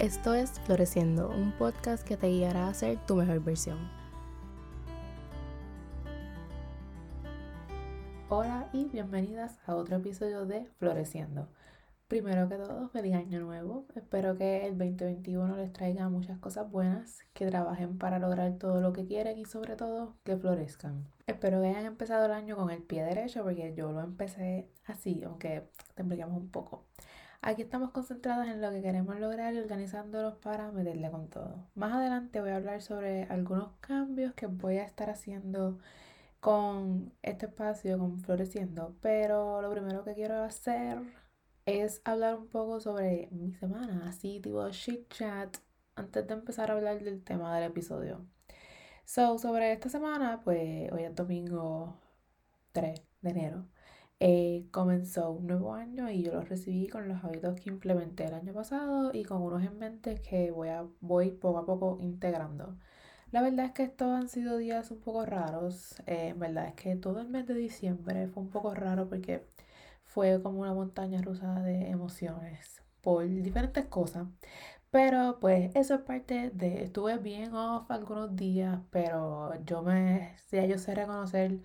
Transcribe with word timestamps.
Esto 0.00 0.32
es 0.32 0.58
Floreciendo, 0.60 1.28
un 1.28 1.52
podcast 1.52 2.08
que 2.08 2.16
te 2.16 2.28
guiará 2.28 2.68
a 2.68 2.72
ser 2.72 2.96
tu 3.04 3.16
mejor 3.16 3.44
versión. 3.44 3.76
Hola 8.30 8.70
y 8.72 8.86
bienvenidas 8.86 9.58
a 9.66 9.74
otro 9.74 9.96
episodio 9.96 10.46
de 10.46 10.64
Floreciendo. 10.78 11.50
Primero 12.08 12.48
que 12.48 12.56
todo, 12.56 12.88
feliz 12.88 13.14
año 13.14 13.40
nuevo. 13.40 13.84
Espero 13.94 14.38
que 14.38 14.66
el 14.66 14.78
2021 14.78 15.58
les 15.58 15.70
traiga 15.70 16.08
muchas 16.08 16.38
cosas 16.38 16.70
buenas, 16.70 17.18
que 17.34 17.44
trabajen 17.48 17.98
para 17.98 18.18
lograr 18.18 18.56
todo 18.56 18.80
lo 18.80 18.94
que 18.94 19.04
quieren 19.04 19.36
y 19.36 19.44
sobre 19.44 19.76
todo 19.76 20.16
que 20.24 20.34
florezcan. 20.34 21.04
Espero 21.26 21.60
que 21.60 21.68
hayan 21.68 21.84
empezado 21.84 22.24
el 22.24 22.32
año 22.32 22.56
con 22.56 22.70
el 22.70 22.82
pie 22.82 23.04
derecho 23.04 23.42
porque 23.42 23.74
yo 23.76 23.92
lo 23.92 24.00
empecé 24.00 24.70
así, 24.86 25.22
aunque 25.24 25.68
tembleamos 25.94 26.38
un 26.38 26.50
poco. 26.50 26.86
Aquí 27.42 27.62
estamos 27.62 27.90
concentradas 27.90 28.48
en 28.48 28.60
lo 28.60 28.70
que 28.70 28.82
queremos 28.82 29.18
lograr 29.18 29.54
y 29.54 29.58
organizándonos 29.58 30.36
para 30.36 30.70
meterle 30.72 31.10
con 31.10 31.28
todo. 31.30 31.70
Más 31.74 31.92
adelante 31.94 32.40
voy 32.40 32.50
a 32.50 32.56
hablar 32.56 32.82
sobre 32.82 33.24
algunos 33.24 33.72
cambios 33.80 34.34
que 34.34 34.46
voy 34.46 34.76
a 34.76 34.84
estar 34.84 35.08
haciendo 35.08 35.78
con 36.40 37.14
este 37.22 37.46
espacio, 37.46 37.98
con 37.98 38.20
Floreciendo, 38.20 38.94
pero 39.00 39.62
lo 39.62 39.70
primero 39.70 40.04
que 40.04 40.14
quiero 40.14 40.42
hacer 40.42 40.98
es 41.64 42.02
hablar 42.04 42.36
un 42.36 42.48
poco 42.48 42.78
sobre 42.80 43.28
mi 43.32 43.54
semana, 43.54 44.08
así 44.08 44.40
tipo 44.40 44.68
shit 44.70 45.08
chat, 45.08 45.56
antes 45.96 46.26
de 46.26 46.34
empezar 46.34 46.70
a 46.70 46.74
hablar 46.74 47.02
del 47.02 47.24
tema 47.24 47.54
del 47.56 47.70
episodio. 47.70 48.26
So, 49.06 49.38
sobre 49.38 49.72
esta 49.72 49.88
semana, 49.88 50.42
pues 50.44 50.92
hoy 50.92 51.04
es 51.04 51.14
domingo 51.14 51.98
3 52.72 53.02
de 53.22 53.30
enero. 53.30 53.66
Eh, 54.22 54.66
comenzó 54.70 55.30
un 55.32 55.46
nuevo 55.46 55.72
año 55.74 56.10
y 56.10 56.22
yo 56.22 56.32
lo 56.34 56.42
recibí 56.42 56.88
con 56.88 57.08
los 57.08 57.24
hábitos 57.24 57.58
que 57.60 57.70
implementé 57.70 58.26
el 58.26 58.34
año 58.34 58.52
pasado 58.52 59.12
y 59.14 59.24
con 59.24 59.42
unos 59.42 59.64
en 59.64 59.78
mente 59.78 60.16
que 60.20 60.50
voy, 60.50 60.68
a, 60.68 60.86
voy 61.00 61.30
poco 61.30 61.58
a 61.58 61.66
poco 61.66 61.98
integrando. 62.00 62.76
La 63.32 63.42
verdad 63.42 63.66
es 63.66 63.72
que 63.72 63.84
estos 63.84 64.08
han 64.10 64.28
sido 64.28 64.58
días 64.58 64.90
un 64.90 65.00
poco 65.00 65.24
raros. 65.26 66.00
Eh, 66.06 66.28
en 66.30 66.38
verdad 66.40 66.68
es 66.68 66.74
que 66.74 66.96
todo 66.96 67.20
el 67.20 67.28
mes 67.28 67.46
de 67.46 67.54
diciembre 67.54 68.28
fue 68.28 68.42
un 68.42 68.50
poco 68.50 68.74
raro 68.74 69.08
porque 69.08 69.46
fue 70.04 70.42
como 70.42 70.60
una 70.62 70.74
montaña 70.74 71.22
rusa 71.22 71.60
de 71.62 71.88
emociones 71.90 72.82
por 73.02 73.26
diferentes 73.28 73.86
cosas. 73.86 74.26
Pero 74.90 75.38
pues 75.40 75.70
eso 75.76 75.94
es 75.94 76.00
parte 76.02 76.50
de, 76.50 76.82
estuve 76.84 77.18
bien 77.18 77.54
off 77.54 77.90
algunos 77.90 78.34
días, 78.36 78.80
pero 78.90 79.52
yo 79.64 79.82
me, 79.82 80.36
ya 80.50 80.64
yo 80.66 80.78
sé 80.78 80.94
reconocer 80.94 81.60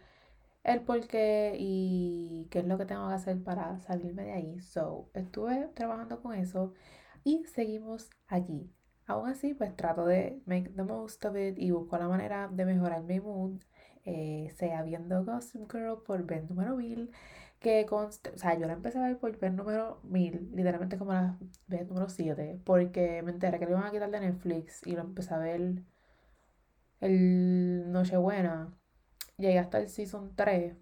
el 0.66 0.82
por 0.82 1.08
qué 1.08 1.56
y 1.60 2.48
qué 2.52 2.60
es 2.60 2.66
lo 2.66 2.78
que 2.78 2.86
tengo 2.86 3.08
que 3.08 3.14
hacer 3.16 3.42
para 3.44 3.80
salirme 3.80 4.24
de 4.26 4.34
ahí. 4.34 4.60
So, 4.62 5.10
estuve 5.14 5.70
trabajando 5.76 6.22
con 6.22 6.34
eso 6.36 6.74
y 7.24 7.46
seguimos 7.46 8.10
aquí. 8.28 8.72
Aún 9.08 9.30
así, 9.30 9.54
pues 9.54 9.76
trato 9.76 10.06
de 10.06 10.42
make 10.46 10.70
the 10.76 10.84
most 10.84 11.24
of 11.26 11.36
it 11.38 11.58
y 11.60 11.72
busco 11.72 11.98
la 11.98 12.08
manera 12.08 12.50
de 12.52 12.66
mejorar 12.66 13.04
mi 13.04 13.20
mood, 13.20 13.62
eh, 14.06 14.52
sea 14.58 14.82
viendo 14.84 15.24
Gossip 15.24 15.72
Girl 15.72 16.02
por 16.04 16.24
ver 16.26 16.50
número 16.50 16.76
1000, 16.76 17.12
que 17.60 17.86
o 17.90 18.12
sea, 18.12 18.58
yo 18.58 18.68
la 18.68 18.74
empecé 18.74 18.98
a 19.00 19.04
ver 19.04 19.20
por 19.20 19.38
ver 19.40 19.54
número 19.54 20.00
1000, 20.04 20.50
literalmente 20.56 20.98
como 20.98 21.14
la 21.14 21.38
vez 21.68 21.88
número 21.88 22.10
7, 22.10 22.60
porque 22.66 23.22
me 23.24 23.32
enteré 23.32 23.60
que 23.60 23.66
lo 23.66 23.72
iban 23.72 23.84
a 23.86 23.92
quitar 23.92 24.10
de 24.12 24.20
Netflix 24.20 24.86
y 24.86 24.94
lo 24.96 25.02
empecé 25.02 25.34
a 25.34 25.38
ver 25.38 25.84
el 27.00 27.92
Nochebuena 27.92 28.74
Llegué 29.38 29.60
hasta 29.60 29.80
el 29.80 29.90
season 29.90 30.34
3, 30.36 30.76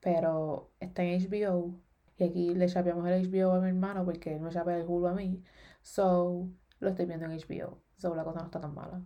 pero 0.00 0.72
está 0.80 1.02
en 1.04 1.20
HBO. 1.20 1.80
Y 2.18 2.24
aquí 2.24 2.54
le 2.54 2.68
chapeamos 2.68 3.06
el 3.08 3.30
HBO 3.30 3.52
a 3.52 3.60
mi 3.60 3.68
hermano 3.68 4.04
porque 4.04 4.34
él 4.34 4.40
me 4.40 4.50
chapea 4.50 4.78
el 4.78 4.86
Hulu 4.86 5.08
a 5.08 5.14
mí. 5.14 5.42
So, 5.82 6.48
lo 6.80 6.88
estoy 6.88 7.06
viendo 7.06 7.26
en 7.26 7.32
HBO. 7.32 7.82
So, 7.96 8.14
la 8.14 8.24
cosa 8.24 8.40
no 8.40 8.46
está 8.46 8.60
tan 8.60 8.74
mala. 8.74 9.02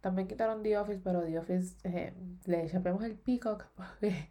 También 0.00 0.28
quitaron 0.28 0.62
The 0.62 0.78
Office, 0.78 1.00
pero 1.02 1.22
The 1.24 1.38
Office 1.38 1.76
eh, 1.84 2.14
le 2.46 2.68
chapeamos 2.68 3.04
el 3.04 3.16
Peacock. 3.16 3.66
Porque 3.76 4.30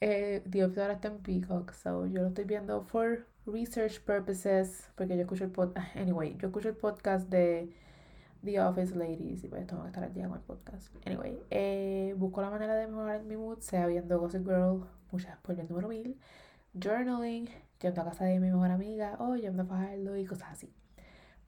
eh, 0.00 0.42
The 0.50 0.64
Office 0.64 0.80
ahora 0.80 0.94
está 0.94 1.08
en 1.08 1.18
Peacock. 1.18 1.72
So, 1.72 2.06
yo 2.06 2.22
lo 2.22 2.28
estoy 2.28 2.44
viendo 2.44 2.82
for 2.82 3.26
research 3.46 4.00
purposes. 4.04 4.90
Porque 4.96 5.16
yo 5.16 5.22
escucho 5.22 5.44
el 5.44 5.50
podcast. 5.50 5.86
Anyway, 5.96 6.36
yo 6.38 6.48
escucho 6.48 6.68
el 6.68 6.76
podcast 6.76 7.28
de 7.28 7.72
The 8.44 8.60
Office 8.60 8.94
Ladies 8.94 9.44
y 9.44 9.48
pues 9.48 9.66
tengo 9.66 9.82
que 9.82 9.88
estar 9.88 10.04
al 10.04 10.12
día 10.12 10.28
con 10.28 10.38
el 10.38 10.44
podcast. 10.44 10.94
Anyway, 11.06 11.38
eh, 11.50 12.14
busco 12.16 12.40
la 12.40 12.50
manera 12.50 12.74
de 12.76 12.86
mejorar 12.86 13.22
mi 13.24 13.36
mood, 13.36 13.58
sea 13.60 13.86
viendo 13.86 14.18
Gossip 14.18 14.44
Girl, 14.46 14.86
muchas 15.10 15.36
por 15.38 15.58
el 15.58 15.68
número 15.68 15.88
1000, 15.88 16.18
journaling, 16.74 17.48
yendo 17.80 18.00
a 18.00 18.04
casa 18.04 18.24
de 18.24 18.38
mi 18.38 18.48
mejor 18.50 18.70
amiga 18.70 19.16
o 19.18 19.36
yendo 19.36 19.62
a 19.62 19.66
fajarlo 19.66 20.16
y 20.16 20.24
cosas 20.24 20.52
así. 20.52 20.72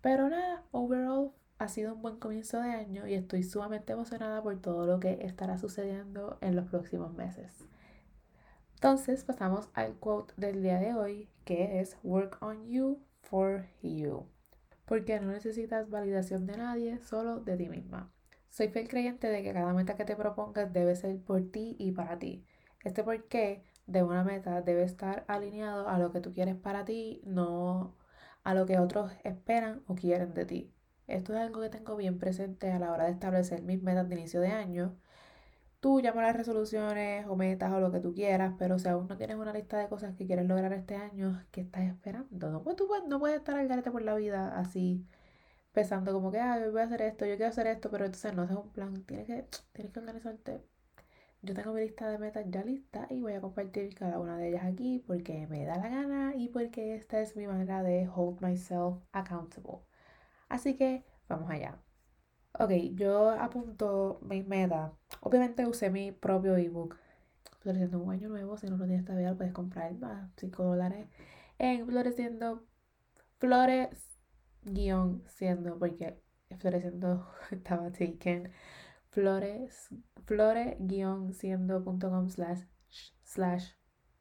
Pero 0.00 0.28
nada, 0.28 0.64
overall 0.72 1.32
ha 1.58 1.68
sido 1.68 1.94
un 1.94 2.02
buen 2.02 2.16
comienzo 2.16 2.60
de 2.60 2.70
año 2.70 3.06
y 3.06 3.14
estoy 3.14 3.42
sumamente 3.42 3.92
emocionada 3.92 4.42
por 4.42 4.58
todo 4.60 4.86
lo 4.86 4.98
que 4.98 5.24
estará 5.26 5.58
sucediendo 5.58 6.38
en 6.40 6.56
los 6.56 6.66
próximos 6.66 7.12
meses. 7.14 7.52
Entonces 8.74 9.24
pasamos 9.24 9.68
al 9.74 9.94
quote 9.96 10.32
del 10.38 10.62
día 10.62 10.78
de 10.78 10.94
hoy 10.94 11.28
que 11.44 11.80
es 11.80 11.98
Work 12.02 12.38
on 12.42 12.66
you 12.66 12.98
for 13.20 13.66
you 13.82 14.26
porque 14.90 15.20
no 15.20 15.30
necesitas 15.30 15.88
validación 15.88 16.46
de 16.46 16.56
nadie, 16.56 16.98
solo 16.98 17.38
de 17.38 17.56
ti 17.56 17.68
misma. 17.68 18.12
Soy 18.48 18.70
fiel 18.70 18.88
creyente 18.88 19.28
de 19.28 19.44
que 19.44 19.52
cada 19.52 19.72
meta 19.72 19.94
que 19.94 20.04
te 20.04 20.16
propongas 20.16 20.72
debe 20.72 20.96
ser 20.96 21.16
por 21.20 21.48
ti 21.48 21.76
y 21.78 21.92
para 21.92 22.18
ti. 22.18 22.44
Este 22.82 23.04
porqué 23.04 23.62
de 23.86 24.02
una 24.02 24.24
meta 24.24 24.62
debe 24.62 24.82
estar 24.82 25.24
alineado 25.28 25.88
a 25.88 25.96
lo 26.00 26.10
que 26.10 26.20
tú 26.20 26.32
quieres 26.32 26.56
para 26.56 26.84
ti, 26.84 27.22
no 27.24 27.94
a 28.42 28.52
lo 28.52 28.66
que 28.66 28.80
otros 28.80 29.12
esperan 29.22 29.84
o 29.86 29.94
quieren 29.94 30.34
de 30.34 30.44
ti. 30.44 30.74
Esto 31.06 31.34
es 31.34 31.38
algo 31.38 31.60
que 31.60 31.68
tengo 31.68 31.94
bien 31.94 32.18
presente 32.18 32.72
a 32.72 32.80
la 32.80 32.90
hora 32.90 33.04
de 33.04 33.12
establecer 33.12 33.62
mis 33.62 33.80
metas 33.80 34.08
de 34.08 34.16
inicio 34.16 34.40
de 34.40 34.48
año 34.48 34.96
Tú 35.80 36.00
llama 36.00 36.22
las 36.22 36.36
resoluciones 36.36 37.26
o 37.26 37.36
metas 37.36 37.72
o 37.72 37.80
lo 37.80 37.90
que 37.90 38.00
tú 38.00 38.14
quieras, 38.14 38.54
pero 38.58 38.78
si 38.78 38.88
aún 38.88 39.08
no 39.08 39.16
tienes 39.16 39.36
una 39.36 39.52
lista 39.52 39.78
de 39.78 39.88
cosas 39.88 40.14
que 40.16 40.26
quieres 40.26 40.46
lograr 40.46 40.72
este 40.74 40.94
año, 40.96 41.42
¿qué 41.50 41.62
estás 41.62 41.84
esperando? 41.84 42.50
No, 42.50 42.60
tú 42.76 42.88
no 43.08 43.18
puedes 43.18 43.38
estar 43.38 43.58
al 43.58 43.66
garete 43.68 43.90
por 43.90 44.02
la 44.02 44.14
vida 44.14 44.58
así, 44.58 45.06
pensando 45.72 46.12
como 46.12 46.30
que, 46.32 46.40
ah, 46.40 46.58
voy 46.70 46.80
a 46.82 46.84
hacer 46.84 47.02
esto, 47.02 47.26
yo 47.26 47.36
quiero 47.36 47.50
hacer 47.50 47.66
esto, 47.68 47.90
pero 47.90 48.04
entonces 48.06 48.34
no 48.34 48.42
haces 48.42 48.56
un 48.56 48.70
plan, 48.70 49.02
tienes 49.04 49.26
que, 49.26 49.46
tienes 49.72 49.92
que 49.92 50.00
organizarte. 50.00 50.62
Yo 51.42 51.54
tengo 51.54 51.72
mi 51.72 51.80
lista 51.82 52.08
de 52.10 52.18
metas 52.18 52.46
ya 52.48 52.64
lista 52.64 53.06
y 53.10 53.22
voy 53.22 53.34
a 53.34 53.40
compartir 53.40 53.94
cada 53.94 54.18
una 54.18 54.36
de 54.38 54.48
ellas 54.50 54.64
aquí 54.64 55.02
porque 55.06 55.46
me 55.48 55.64
da 55.64 55.76
la 55.78 55.88
gana 55.88 56.34
y 56.36 56.48
porque 56.48 56.94
esta 56.96 57.20
es 57.20 57.36
mi 57.36 57.46
manera 57.46 57.82
de 57.82 58.08
hold 58.08 58.40
myself 58.42 58.98
accountable. 59.12 59.80
Así 60.48 60.76
que 60.76 61.04
vamos 61.28 61.50
allá. 61.50 61.78
Ok, 62.52 62.70
yo 62.94 63.30
apunto 63.30 64.18
mi 64.22 64.42
meta. 64.42 64.92
Obviamente 65.20 65.66
usé 65.66 65.90
mi 65.90 66.12
propio 66.12 66.56
ebook. 66.56 66.96
Floreciendo 67.60 67.98
un 67.98 68.10
año 68.10 68.28
nuevo. 68.28 68.56
Si 68.56 68.66
no 68.66 68.76
lo 68.76 68.86
tienes 68.86 69.04
todavía, 69.04 69.30
lo 69.30 69.36
puedes 69.36 69.52
comprar 69.52 69.92
a 70.02 70.30
5 70.36 70.64
dólares. 70.64 71.08
En 71.58 71.86
Floreciendo. 71.86 72.64
Flores 73.38 74.18
guion 74.62 75.22
siendo. 75.26 75.78
Porque 75.78 76.20
Floreciendo 76.58 77.28
estaba 77.50 77.90
taken. 77.92 78.52
Flores. 79.10 79.88
Flore 80.26 80.76
guion 80.80 81.32
siendo.com 81.32 82.28
slash 82.30 82.62
slash 83.24 83.72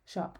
shop. 0.05 0.39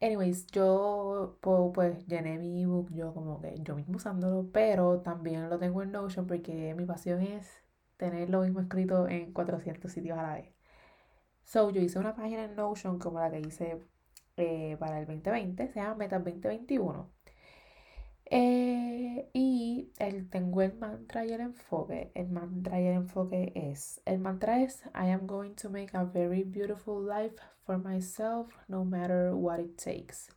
Anyways, 0.00 0.46
yo 0.48 1.38
pues, 1.40 2.06
llené 2.06 2.38
mi 2.38 2.62
ebook 2.62 2.90
yo 2.92 3.12
como 3.14 3.40
que 3.40 3.54
yo 3.62 3.74
mismo 3.76 3.96
usándolo, 3.96 4.48
pero 4.52 5.00
también 5.00 5.48
lo 5.50 5.58
tengo 5.58 5.82
en 5.82 5.90
Notion 5.92 6.26
porque 6.26 6.74
mi 6.74 6.84
pasión 6.84 7.20
es 7.22 7.62
tener 7.96 8.30
lo 8.30 8.42
mismo 8.42 8.60
escrito 8.60 9.08
en 9.08 9.32
400 9.32 9.90
sitios 9.90 10.18
a 10.18 10.22
la 10.22 10.34
vez. 10.34 10.54
So, 11.44 11.70
yo 11.70 11.80
hice 11.80 11.98
una 11.98 12.14
página 12.14 12.44
en 12.44 12.56
Notion 12.56 12.98
como 12.98 13.20
la 13.20 13.30
que 13.30 13.40
hice 13.40 13.80
eh, 14.36 14.76
para 14.78 15.00
el 15.00 15.06
2020, 15.06 15.68
se 15.68 15.80
llama 15.80 15.96
Metas 15.96 16.24
2021. 16.24 17.10
Eh, 18.30 19.30
y 19.32 19.92
el, 19.98 20.28
tengo 20.28 20.62
el 20.62 20.74
mantra 20.74 21.24
y 21.24 21.32
el 21.32 21.40
enfoque. 21.40 22.12
El 22.14 22.28
mantra 22.30 22.80
y 22.80 22.86
el 22.86 22.94
enfoque 22.94 23.52
es, 23.54 24.00
el 24.04 24.18
mantra 24.18 24.62
es, 24.62 24.82
I 24.94 25.10
am 25.10 25.26
going 25.26 25.54
to 25.54 25.70
make 25.70 25.96
a 25.96 26.04
very 26.04 26.44
beautiful 26.44 27.02
life 27.02 27.36
for 27.64 27.78
myself, 27.78 28.54
no 28.68 28.84
matter 28.84 29.32
what 29.34 29.60
it 29.60 29.76
takes. 29.82 30.28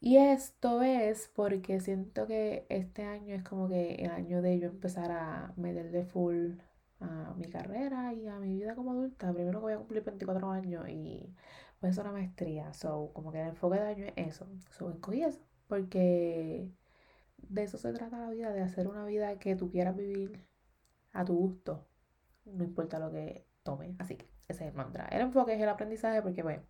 Y 0.00 0.16
esto 0.18 0.82
es 0.82 1.30
porque 1.34 1.80
siento 1.80 2.26
que 2.26 2.66
este 2.68 3.04
año 3.04 3.34
es 3.34 3.42
como 3.42 3.68
que 3.68 3.94
el 3.96 4.10
año 4.10 4.42
de 4.42 4.58
yo 4.58 4.68
empezar 4.68 5.10
a 5.10 5.54
meterle 5.56 6.04
full 6.04 6.52
a 7.00 7.34
mi 7.36 7.46
carrera 7.46 8.12
y 8.12 8.26
a 8.26 8.38
mi 8.38 8.54
vida 8.54 8.74
como 8.74 8.92
adulta. 8.92 9.32
Primero 9.32 9.60
que 9.60 9.64
voy 9.64 9.72
a 9.74 9.78
cumplir 9.78 10.04
24 10.04 10.50
años 10.50 10.88
y 10.88 11.34
voy 11.80 11.88
a 11.88 11.90
hacer 11.90 12.04
una 12.04 12.12
maestría. 12.12 12.72
So, 12.74 13.10
como 13.14 13.32
que 13.32 13.40
el 13.40 13.48
enfoque 13.48 13.78
de 13.78 13.86
año 13.88 14.06
es 14.16 14.28
eso. 14.28 14.46
So, 14.70 14.90
escogí 14.90 15.22
eso 15.22 15.40
porque 15.68 16.70
de 17.38 17.62
eso 17.64 17.78
se 17.78 17.92
trata 17.92 18.18
la 18.18 18.30
vida, 18.30 18.52
de 18.52 18.62
hacer 18.62 18.88
una 18.88 19.04
vida 19.04 19.38
que 19.38 19.56
tú 19.56 19.70
quieras 19.70 19.96
vivir 19.96 20.46
a 21.12 21.24
tu 21.24 21.34
gusto, 21.36 21.86
no 22.46 22.64
importa 22.64 22.98
lo 22.98 23.10
que 23.12 23.46
tome. 23.62 23.94
Así 23.98 24.16
que 24.16 24.26
ese 24.48 24.64
es 24.64 24.70
el 24.70 24.74
mantra. 24.76 25.06
El 25.08 25.22
enfoque 25.22 25.54
es 25.54 25.60
el 25.60 25.68
aprendizaje 25.68 26.22
porque, 26.22 26.42
bueno, 26.42 26.62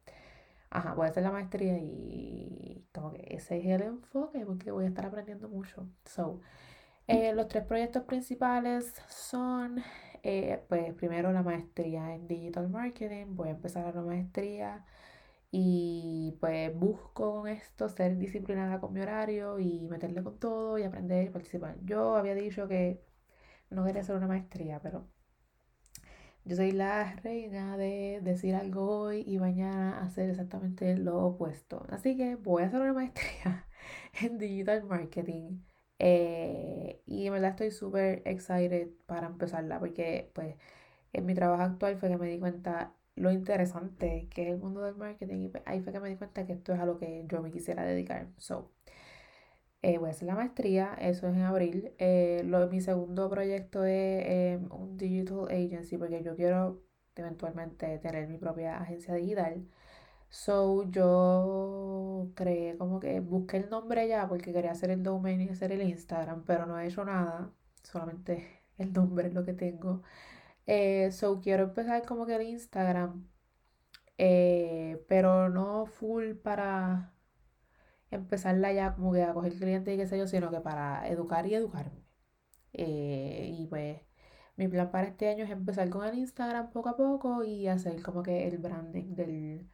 ajá, 0.70 0.94
voy 0.94 1.06
a 1.06 1.10
hacer 1.10 1.22
la 1.22 1.32
maestría 1.32 1.78
y 1.78 2.86
como 2.92 3.12
que 3.12 3.26
ese 3.30 3.58
es 3.58 3.66
el 3.66 3.82
enfoque 3.82 4.44
porque 4.46 4.70
voy 4.70 4.84
a 4.84 4.88
estar 4.88 5.06
aprendiendo 5.06 5.48
mucho. 5.48 5.88
So, 6.04 6.40
Eh, 7.08 7.32
los 7.34 7.48
tres 7.48 7.64
proyectos 7.64 8.04
principales 8.04 8.94
son, 9.08 9.82
eh, 10.22 10.64
pues 10.68 10.92
primero 10.94 11.32
la 11.32 11.42
maestría 11.42 12.14
en 12.14 12.26
Digital 12.28 12.68
Marketing, 12.68 13.36
voy 13.36 13.48
a 13.48 13.52
empezar 13.52 13.94
la 13.94 14.02
maestría 14.02 14.84
y 15.50 16.36
pues 16.40 16.74
busco 16.74 17.12
con 17.34 17.48
esto 17.48 17.88
ser 17.88 18.18
disciplinada 18.18 18.80
con 18.80 18.92
mi 18.92 19.00
horario 19.00 19.58
y 19.58 19.88
meterle 19.88 20.22
con 20.22 20.38
todo 20.38 20.78
y 20.78 20.84
aprender 20.84 21.26
y 21.26 21.30
participar. 21.30 21.76
Yo 21.84 22.16
había 22.16 22.34
dicho 22.34 22.68
que 22.68 23.02
no 23.70 23.84
quería 23.84 24.02
hacer 24.02 24.16
una 24.16 24.28
maestría, 24.28 24.80
pero 24.82 25.06
yo 26.44 26.54
soy 26.56 26.70
la 26.72 27.12
reina 27.24 27.76
de 27.76 28.20
decir 28.22 28.54
algo 28.54 29.00
hoy 29.00 29.24
y 29.26 29.38
mañana 29.38 30.00
hacer 30.00 30.30
exactamente 30.30 30.96
lo 30.96 31.18
opuesto. 31.24 31.84
Así 31.90 32.16
que 32.16 32.36
voy 32.36 32.62
a 32.62 32.66
hacer 32.66 32.80
una 32.80 32.92
maestría 32.92 33.66
en 34.22 34.38
Digital 34.38 34.84
Marketing. 34.84 35.60
Eh, 35.98 37.02
y 37.06 37.26
en 37.26 37.32
verdad 37.32 37.50
estoy 37.50 37.70
súper 37.72 38.22
excited 38.26 38.90
para 39.06 39.26
empezarla 39.28 39.80
porque 39.80 40.30
pues 40.34 40.56
en 41.12 41.26
mi 41.26 41.34
trabajo 41.34 41.62
actual 41.62 41.98
fue 41.98 42.10
que 42.10 42.18
me 42.18 42.28
di 42.28 42.38
cuenta 42.40 42.94
lo 43.16 43.30
interesante 43.32 44.28
que 44.30 44.42
es 44.44 44.48
el 44.50 44.58
mundo 44.58 44.82
del 44.82 44.96
marketing 44.96 45.42
y 45.42 45.48
pues, 45.48 45.62
ahí 45.66 45.80
fue 45.82 45.92
que 45.92 46.00
me 46.00 46.08
di 46.10 46.16
cuenta 46.16 46.46
que 46.46 46.52
esto 46.54 46.72
es 46.74 46.80
a 46.80 46.86
lo 46.86 46.98
que 46.98 47.24
yo 47.28 47.42
me 47.42 47.50
quisiera 47.50 47.84
dedicar. 47.84 48.28
So, 48.38 48.72
eh, 49.82 49.98
voy 49.98 50.08
a 50.08 50.10
hacer 50.12 50.26
la 50.26 50.34
maestría, 50.34 50.94
eso 51.00 51.28
es 51.28 51.34
en 51.36 51.42
abril. 51.42 51.92
Eh, 51.98 52.42
lo, 52.44 52.66
mi 52.68 52.80
segundo 52.80 53.28
proyecto 53.30 53.84
es 53.84 54.24
em, 54.26 54.68
un 54.72 54.96
digital 54.96 55.46
agency 55.48 55.96
porque 55.96 56.22
yo 56.22 56.34
quiero 56.36 56.82
eventualmente 57.14 57.98
tener 57.98 58.28
mi 58.28 58.38
propia 58.38 58.78
agencia 58.80 59.14
digital. 59.14 59.64
So 60.28 60.90
yo 60.90 62.30
creé 62.34 62.76
como 62.76 63.00
que 63.00 63.20
busqué 63.20 63.58
el 63.58 63.70
nombre 63.70 64.08
ya 64.08 64.28
porque 64.28 64.52
quería 64.52 64.72
hacer 64.72 64.90
el 64.90 65.02
domain 65.02 65.40
y 65.40 65.48
hacer 65.48 65.72
el 65.72 65.82
Instagram, 65.82 66.44
pero 66.44 66.66
no 66.66 66.78
he 66.78 66.86
hecho 66.88 67.04
nada, 67.04 67.52
solamente 67.82 68.46
el 68.78 68.92
nombre 68.92 69.28
es 69.28 69.34
lo 69.34 69.44
que 69.44 69.54
tengo. 69.54 70.02
Eh, 70.66 71.10
so 71.12 71.40
quiero 71.40 71.64
empezar 71.64 72.04
como 72.06 72.26
que 72.26 72.36
el 72.36 72.42
Instagram, 72.42 73.28
eh, 74.18 75.04
pero 75.08 75.48
no 75.48 75.86
full 75.86 76.34
para 76.34 77.14
empezarla 78.10 78.72
ya 78.72 78.94
como 78.94 79.12
que 79.12 79.22
a 79.22 79.34
coger 79.34 79.54
clientes 79.54 79.94
y 79.94 79.96
qué 79.98 80.06
sé 80.06 80.18
yo, 80.18 80.26
sino 80.26 80.50
que 80.50 80.60
para 80.60 81.08
educar 81.08 81.46
y 81.46 81.54
educarme. 81.54 82.04
Eh, 82.72 83.50
y 83.58 83.66
pues 83.68 84.00
mi 84.56 84.68
plan 84.68 84.90
para 84.90 85.08
este 85.08 85.28
año 85.28 85.44
es 85.44 85.50
empezar 85.50 85.88
con 85.90 86.06
el 86.06 86.18
Instagram 86.18 86.70
poco 86.70 86.90
a 86.90 86.96
poco 86.96 87.44
y 87.44 87.68
hacer 87.68 88.02
como 88.02 88.22
que 88.22 88.46
el 88.48 88.58
branding 88.58 89.14
del, 89.14 89.70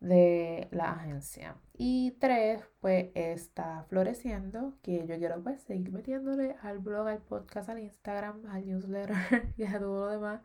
de 0.00 0.68
la 0.70 0.92
agencia. 0.92 1.56
Y 1.76 2.12
tres, 2.20 2.62
pues 2.80 3.10
está 3.14 3.84
floreciendo, 3.88 4.74
que 4.82 5.06
yo 5.06 5.18
quiero 5.18 5.42
pues 5.42 5.62
seguir 5.62 5.90
metiéndole 5.92 6.56
al 6.62 6.78
blog, 6.78 7.08
al 7.08 7.18
podcast, 7.18 7.68
al 7.68 7.80
Instagram, 7.80 8.46
al 8.46 8.66
newsletter 8.66 9.16
y 9.56 9.64
a 9.64 9.78
todo 9.78 10.06
lo 10.06 10.10
demás. 10.12 10.40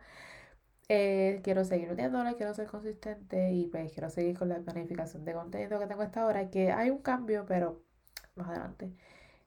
Eh, 0.88 1.40
quiero 1.44 1.64
seguir 1.64 1.88
metiéndole, 1.88 2.34
quiero 2.36 2.52
ser 2.52 2.66
consistente 2.66 3.52
y 3.52 3.66
pues 3.66 3.92
quiero 3.92 4.10
seguir 4.10 4.36
con 4.36 4.48
la 4.48 4.58
planificación 4.58 5.24
de 5.24 5.34
contenido 5.34 5.78
que 5.78 5.86
tengo 5.86 6.02
hasta 6.02 6.22
ahora, 6.22 6.50
que 6.50 6.72
hay 6.72 6.90
un 6.90 6.98
cambio, 6.98 7.44
pero 7.46 7.82
más 8.34 8.48
adelante. 8.48 8.92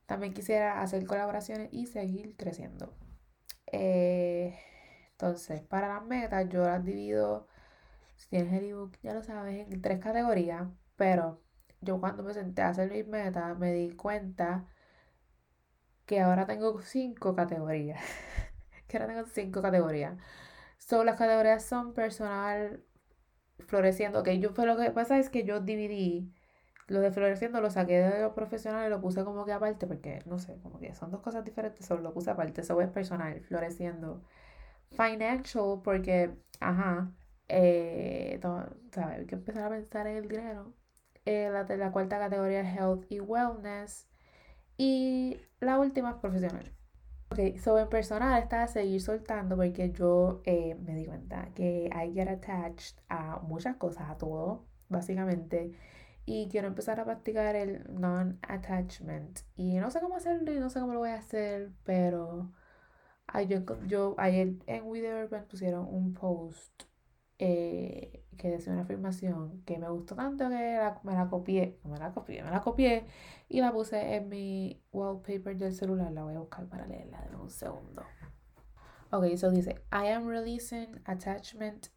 También 0.06 0.34
quisiera 0.34 0.80
hacer 0.82 1.06
colaboraciones 1.06 1.68
y 1.72 1.86
seguir 1.86 2.34
creciendo. 2.36 2.94
Eh, 3.72 4.58
entonces, 5.12 5.62
para 5.62 5.88
las 5.88 6.04
metas, 6.06 6.48
yo 6.48 6.64
las 6.64 6.84
divido 6.84 7.46
si 8.16 8.28
tienes 8.28 8.52
el 8.52 8.64
ebook, 8.66 8.96
ya 9.02 9.14
lo 9.14 9.22
sabes, 9.22 9.66
en 9.70 9.82
tres 9.82 10.00
categorías. 10.00 10.68
Pero 10.96 11.42
yo 11.80 12.00
cuando 12.00 12.22
me 12.22 12.34
senté 12.34 12.62
a 12.62 12.70
hacer 12.70 12.90
mis 12.90 13.06
metas, 13.06 13.58
me 13.58 13.72
di 13.72 13.90
cuenta 13.96 14.66
que 16.06 16.20
ahora 16.20 16.46
tengo 16.46 16.80
cinco 16.80 17.34
categorías. 17.34 18.00
que 18.88 18.98
ahora 18.98 19.14
tengo 19.14 19.26
cinco 19.26 19.62
categorías. 19.62 20.18
So, 20.78 21.04
las 21.04 21.16
categorías 21.18 21.64
son 21.64 21.94
personal, 21.94 22.84
floreciendo. 23.66 24.20
Ok, 24.20 24.30
yo 24.40 24.50
fue 24.52 24.66
lo 24.66 24.76
que 24.76 24.90
pasa 24.90 25.18
es 25.18 25.30
que 25.30 25.44
yo 25.44 25.60
dividí 25.60 26.32
lo 26.86 27.00
de 27.00 27.10
floreciendo, 27.10 27.60
lo 27.60 27.70
saqué 27.70 27.98
de 28.00 28.20
lo 28.20 28.34
profesional 28.34 28.86
y 28.86 28.90
lo 28.90 29.00
puse 29.00 29.24
como 29.24 29.46
que 29.46 29.52
aparte, 29.52 29.86
porque 29.86 30.20
no 30.26 30.38
sé, 30.38 30.58
como 30.62 30.78
que 30.78 30.94
son 30.94 31.10
dos 31.10 31.22
cosas 31.22 31.44
diferentes, 31.44 31.86
solo 31.86 32.02
lo 32.02 32.12
puse 32.12 32.30
aparte. 32.30 32.60
Eso 32.60 32.80
es 32.80 32.90
personal, 32.90 33.40
floreciendo. 33.42 34.22
Financial, 34.90 35.80
porque, 35.82 36.30
ajá, 36.60 37.10
eh, 37.48 38.40
Hay 38.96 39.26
que 39.26 39.34
empezar 39.34 39.64
a 39.64 39.70
pensar 39.70 40.06
en 40.06 40.16
el 40.16 40.28
dinero. 40.28 40.74
Eh, 41.24 41.48
la, 41.50 41.64
la 41.76 41.92
cuarta 41.92 42.18
categoría 42.18 42.60
es 42.60 42.76
Health 42.76 43.06
y 43.08 43.20
Wellness. 43.20 44.08
Y 44.76 45.38
la 45.60 45.78
última 45.78 46.10
es 46.10 46.16
profesional. 46.16 46.72
Ok, 47.30 47.58
sobre 47.58 47.86
personal 47.86 48.40
está 48.42 48.62
a 48.62 48.68
seguir 48.68 49.00
soltando 49.00 49.56
porque 49.56 49.90
yo 49.92 50.42
eh, 50.44 50.76
me 50.76 50.94
di 50.94 51.06
cuenta 51.06 51.50
que 51.54 51.90
I 51.92 52.12
get 52.12 52.28
attached 52.28 52.98
a 53.08 53.40
muchas 53.40 53.76
cosas, 53.76 54.10
a 54.10 54.16
todo, 54.16 54.66
básicamente. 54.88 55.72
Y 56.26 56.48
quiero 56.50 56.68
empezar 56.68 57.00
a 57.00 57.04
practicar 57.04 57.56
el 57.56 57.84
non-attachment. 57.92 59.40
Y 59.56 59.76
no 59.78 59.90
sé 59.90 60.00
cómo 60.00 60.16
hacerlo 60.16 60.52
y 60.52 60.58
no 60.60 60.70
sé 60.70 60.80
cómo 60.80 60.94
lo 60.94 61.00
voy 61.00 61.10
a 61.10 61.16
hacer, 61.16 61.72
pero 61.84 62.52
yo, 63.48 63.64
yo 63.86 64.14
ayer 64.18 64.54
en 64.66 64.84
We 64.84 65.02
Urban 65.24 65.46
pusieron 65.46 65.86
un 65.92 66.14
post 66.14 66.84
eh, 67.38 68.24
que 68.36 68.50
decía 68.50 68.72
una 68.72 68.82
afirmación 68.82 69.62
que 69.64 69.78
me 69.78 69.88
gustó 69.88 70.14
tanto 70.14 70.48
que 70.48 70.90
me 71.02 71.12
la 71.14 71.28
copié, 71.28 71.78
me 71.84 71.98
la 71.98 72.12
copié, 72.12 72.42
me 72.42 72.50
la 72.50 72.60
copié 72.60 73.06
y 73.48 73.60
la 73.60 73.72
puse 73.72 74.16
en 74.16 74.28
mi 74.28 74.82
wallpaper 74.92 75.56
del 75.56 75.74
celular. 75.74 76.12
La 76.12 76.24
voy 76.24 76.34
a 76.34 76.40
buscar 76.40 76.66
para 76.66 76.86
leerla 76.86 77.24
en 77.26 77.36
un 77.36 77.50
segundo. 77.50 78.02
Ok, 79.10 79.36
so 79.36 79.50
dice, 79.50 79.76
I 79.92 80.08
am 80.08 80.26
releasing 80.26 81.00
attachment 81.06 81.90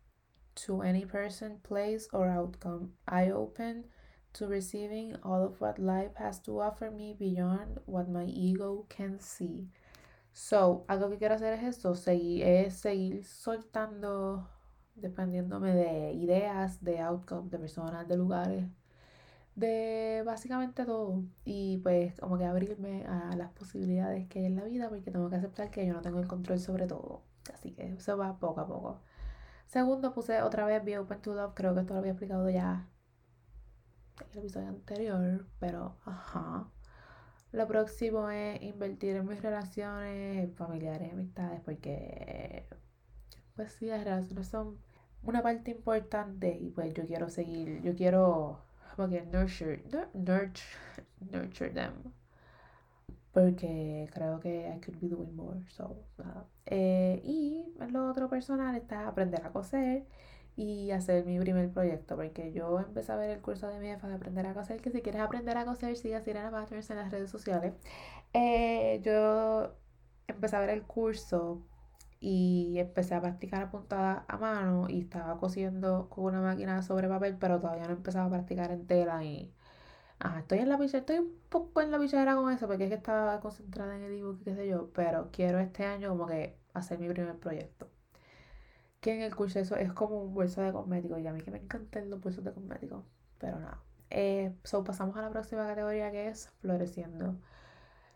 to 0.65 0.83
any 0.83 1.05
person, 1.05 1.59
place, 1.63 2.07
or 2.13 2.27
outcome. 2.27 2.93
I 3.07 3.31
open 3.31 3.85
to 4.33 4.47
receiving 4.47 5.15
all 5.23 5.43
of 5.43 5.59
what 5.59 5.79
life 5.79 6.13
has 6.15 6.39
to 6.43 6.59
offer 6.59 6.91
me 6.91 7.15
beyond 7.17 7.79
what 7.85 8.07
my 8.07 8.25
ego 8.25 8.85
can 8.89 9.19
see. 9.19 9.67
So, 10.31 10.85
algo 10.87 11.09
que 11.09 11.17
quiero 11.17 11.35
hacer 11.35 11.53
es 11.53 11.63
esto, 11.63 11.95
seguir, 11.95 12.43
es 12.45 12.75
seguir 12.77 13.23
soltando 13.23 14.47
dependiéndome 15.01 15.73
de 15.73 16.13
ideas, 16.13 16.83
de 16.83 16.99
outcomes, 17.01 17.51
de 17.51 17.59
personas, 17.59 18.07
de 18.07 18.17
lugares, 18.17 18.65
de 19.55 20.23
básicamente 20.25 20.85
todo. 20.85 21.23
Y 21.45 21.77
pues 21.79 22.19
como 22.19 22.37
que 22.37 22.45
abrirme 22.45 23.05
a 23.07 23.35
las 23.35 23.51
posibilidades 23.53 24.27
que 24.27 24.39
hay 24.39 24.45
en 24.45 24.55
la 24.55 24.63
vida 24.65 24.89
porque 24.89 25.11
tengo 25.11 25.29
que 25.29 25.37
aceptar 25.37 25.71
que 25.71 25.85
yo 25.85 25.93
no 25.93 26.01
tengo 26.01 26.19
el 26.19 26.27
control 26.27 26.59
sobre 26.59 26.87
todo. 26.87 27.23
Así 27.53 27.71
que 27.71 27.93
eso 27.93 28.17
va 28.17 28.39
poco 28.39 28.61
a 28.61 28.67
poco. 28.67 29.01
Segundo, 29.67 30.13
puse 30.13 30.41
otra 30.41 30.65
vez 30.65 30.83
Be 30.83 30.97
Open 30.99 31.21
to 31.21 31.33
Love. 31.35 31.53
Creo 31.55 31.73
que 31.73 31.81
esto 31.81 31.93
lo 31.93 31.99
había 31.99 32.11
explicado 32.13 32.49
ya 32.49 32.87
en 34.21 34.31
el 34.33 34.39
episodio 34.39 34.69
anterior, 34.69 35.45
pero 35.59 35.95
ajá. 36.05 36.69
Lo 37.51 37.67
próximo 37.67 38.29
es 38.29 38.61
invertir 38.61 39.15
en 39.15 39.27
mis 39.27 39.41
relaciones 39.41 40.53
familiares, 40.55 41.13
amistades, 41.13 41.61
porque 41.61 42.67
pues 43.57 43.81
las 43.81 44.03
relaciones 44.05 44.47
son 44.47 44.77
una 45.23 45.41
parte 45.41 45.71
importante 45.71 46.57
y 46.57 46.69
pues 46.69 46.93
yo 46.93 47.05
quiero 47.05 47.29
seguir, 47.29 47.81
yo 47.81 47.95
quiero 47.95 48.61
como 48.95 49.09
que 49.09 49.21
nurture, 49.23 49.83
nurture, 50.13 50.63
nurture 51.31 51.69
them. 51.71 51.93
Porque 53.31 54.09
creo 54.13 54.39
que 54.39 54.67
I 54.67 54.79
could 54.79 54.99
be 54.99 55.09
doing 55.09 55.35
more. 55.35 55.59
So, 55.69 55.95
eh, 56.65 57.21
y 57.23 57.65
lo 57.91 58.09
otro 58.09 58.29
personal 58.29 58.75
está 58.75 59.07
aprender 59.07 59.45
a 59.45 59.51
coser 59.51 60.07
y 60.55 60.89
hacer 60.89 61.23
mi 61.25 61.39
primer 61.39 61.69
proyecto. 61.71 62.15
Porque 62.15 62.51
yo 62.51 62.79
empecé 62.79 63.11
a 63.11 63.15
ver 63.17 63.29
el 63.29 63.41
curso 63.41 63.67
de 63.67 63.79
mi 63.79 63.87
jefa 63.87 64.07
de 64.07 64.15
aprender 64.15 64.47
a 64.47 64.55
coser. 64.55 64.81
Que 64.81 64.89
si 64.89 65.01
quieres 65.01 65.21
aprender 65.21 65.55
a 65.57 65.65
coser, 65.65 65.95
sigue 65.97 66.15
a 66.15 66.21
Sirena 66.21 66.49
Patterns 66.49 66.89
en 66.89 66.97
las 66.97 67.11
redes 67.11 67.29
sociales. 67.29 67.75
Eh, 68.33 69.01
yo 69.03 69.75
empecé 70.27 70.55
a 70.55 70.59
ver 70.61 70.71
el 70.71 70.83
curso 70.83 71.61
y 72.19 72.79
empecé 72.79 73.15
a 73.15 73.21
practicar 73.21 73.61
apuntada 73.63 74.25
a 74.27 74.37
mano 74.37 74.89
y 74.89 75.01
estaba 75.01 75.37
cosiendo 75.39 76.09
con 76.09 76.25
una 76.25 76.41
máquina 76.41 76.81
sobre 76.81 77.07
papel, 77.07 77.37
pero 77.39 77.59
todavía 77.59 77.85
no 77.85 77.93
empezaba 77.93 78.25
a 78.25 78.29
practicar 78.29 78.71
en 78.71 78.87
tela 78.87 79.23
y 79.23 79.53
ajá, 80.19 80.39
estoy 80.39 80.59
en 80.59 80.69
la 80.69 80.77
pichera, 80.77 80.99
estoy 80.99 81.19
un 81.19 81.39
poco 81.49 81.81
en 81.81 81.91
la 81.91 81.99
pichera 81.99 82.35
con 82.35 82.51
eso 82.51 82.67
porque 82.67 82.85
es 82.85 82.89
que 82.89 82.95
estaba 82.95 83.39
concentrada 83.39 83.95
en 83.95 84.03
el 84.03 84.13
ebook, 84.13 84.43
qué 84.43 84.55
sé 84.55 84.67
yo, 84.67 84.91
pero 84.93 85.29
quiero 85.31 85.59
este 85.59 85.85
año 85.85 86.09
como 86.09 86.27
que 86.27 86.57
hacer 86.73 86.99
mi 86.99 87.09
primer 87.09 87.37
proyecto. 87.39 87.89
Que 88.99 89.13
en 89.15 89.21
el 89.21 89.35
curso 89.35 89.59
eso 89.59 89.75
es 89.75 89.93
como 89.93 90.21
un 90.21 90.33
bolso 90.33 90.61
de 90.61 90.71
cosméticos 90.73 91.19
y 91.19 91.27
a 91.27 91.33
mí 91.33 91.41
que 91.41 91.51
me 91.51 91.59
encantan 91.59 92.09
los 92.09 92.19
bolsos 92.21 92.43
de 92.43 92.53
cosméticos, 92.53 93.03
pero 93.37 93.59
nada. 93.59 93.81
Eh, 94.09 94.55
so 94.63 94.83
pasamos 94.83 95.15
a 95.17 95.21
la 95.21 95.29
próxima 95.29 95.67
categoría 95.67 96.11
que 96.11 96.27
es 96.27 96.49
floreciendo. 96.61 97.35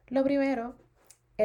Lo 0.07 0.23
primero 0.23 0.75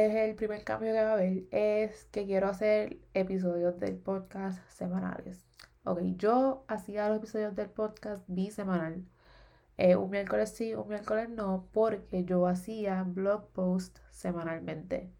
es 0.05 0.15
el 0.15 0.35
primer 0.35 0.63
cambio 0.63 0.93
que 0.93 1.01
va 1.01 1.11
a 1.11 1.13
haber, 1.13 1.43
es 1.51 2.05
que 2.05 2.25
quiero 2.25 2.47
hacer 2.47 2.99
episodios 3.13 3.79
del 3.79 3.97
podcast 3.97 4.59
semanales. 4.69 5.45
Ok, 5.85 6.01
yo 6.17 6.65
hacía 6.67 7.09
los 7.09 7.17
episodios 7.17 7.55
del 7.55 7.69
podcast 7.69 8.23
bisemanal, 8.27 9.05
eh, 9.77 9.95
un 9.95 10.09
miércoles 10.11 10.51
sí, 10.51 10.75
un 10.75 10.87
miércoles 10.87 11.29
no, 11.29 11.67
porque 11.73 12.25
yo 12.25 12.47
hacía 12.47 13.03
blog 13.03 13.47
post 13.53 13.99
semanalmente. 14.11 15.11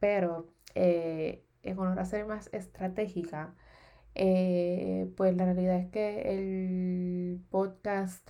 Pero 0.00 0.48
eh, 0.74 1.44
en 1.62 1.78
honor 1.78 1.98
a 2.00 2.04
ser 2.04 2.26
más 2.26 2.50
estratégica, 2.52 3.54
eh, 4.14 5.10
pues 5.16 5.36
la 5.36 5.44
realidad 5.46 5.76
es 5.78 5.88
que 5.90 6.22
el 6.34 7.40
podcast 7.50 8.28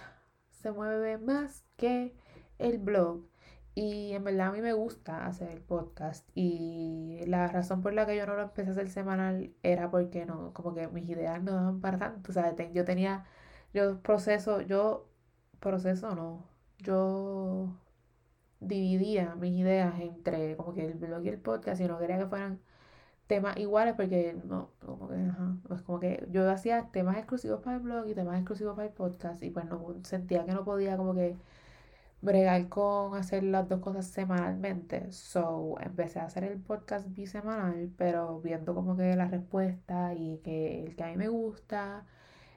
se 0.50 0.72
mueve 0.72 1.18
más 1.18 1.64
que 1.76 2.14
el 2.58 2.78
blog. 2.78 3.24
Y 3.74 4.12
en 4.12 4.22
verdad 4.24 4.48
a 4.48 4.52
mí 4.52 4.60
me 4.60 4.72
gusta 4.72 5.26
hacer 5.26 5.50
el 5.50 5.60
podcast. 5.60 6.28
Y 6.34 7.20
la 7.26 7.48
razón 7.48 7.82
por 7.82 7.92
la 7.92 8.06
que 8.06 8.16
yo 8.16 8.26
no 8.26 8.36
lo 8.36 8.42
empecé 8.42 8.70
a 8.70 8.72
hacer 8.72 8.88
semanal 8.90 9.52
era 9.62 9.90
porque 9.90 10.26
no, 10.26 10.52
como 10.52 10.74
que 10.74 10.88
mis 10.88 11.08
ideas 11.08 11.42
no 11.42 11.52
daban 11.52 11.80
para 11.80 11.98
tanto. 11.98 12.30
O 12.30 12.34
sea, 12.34 12.54
yo 12.72 12.84
tenía, 12.84 13.24
yo 13.72 14.00
proceso, 14.02 14.60
yo 14.62 15.08
proceso 15.60 16.14
no. 16.14 16.44
Yo 16.78 17.68
dividía 18.60 19.34
mis 19.36 19.54
ideas 19.58 19.94
entre 20.00 20.56
como 20.56 20.74
que 20.74 20.86
el 20.86 20.94
blog 20.94 21.24
y 21.24 21.28
el 21.28 21.38
podcast 21.40 21.80
y 21.80 21.84
no 21.88 21.98
quería 21.98 22.18
que 22.18 22.26
fueran 22.26 22.60
temas 23.26 23.56
iguales 23.58 23.94
porque 23.96 24.36
no, 24.44 24.70
como 24.84 25.08
que, 25.08 25.16
ajá, 25.16 25.56
pues 25.68 25.82
como 25.82 26.00
que 26.00 26.26
yo 26.30 26.50
hacía 26.50 26.90
temas 26.92 27.16
exclusivos 27.16 27.60
para 27.62 27.76
el 27.76 27.82
blog 27.82 28.08
y 28.08 28.14
temas 28.14 28.36
exclusivos 28.36 28.76
para 28.76 28.88
el 28.88 28.94
podcast 28.94 29.42
y 29.42 29.50
pues 29.50 29.66
no 29.66 29.94
sentía 30.04 30.44
que 30.44 30.52
no 30.52 30.64
podía 30.64 30.96
como 30.96 31.14
que 31.14 31.36
bregar 32.24 32.68
con 32.68 33.14
hacer 33.16 33.42
las 33.44 33.68
dos 33.68 33.80
cosas 33.80 34.06
semanalmente. 34.06 35.12
So, 35.12 35.76
empecé 35.80 36.20
a 36.20 36.24
hacer 36.24 36.44
el 36.44 36.58
podcast 36.60 37.06
bisemanal, 37.14 37.92
pero 37.96 38.40
viendo 38.40 38.74
como 38.74 38.96
que 38.96 39.14
la 39.16 39.26
respuesta 39.26 40.14
y 40.14 40.38
que 40.38 40.82
el 40.84 40.96
que 40.96 41.04
a 41.04 41.08
mí 41.08 41.16
me 41.16 41.28
gusta 41.28 42.06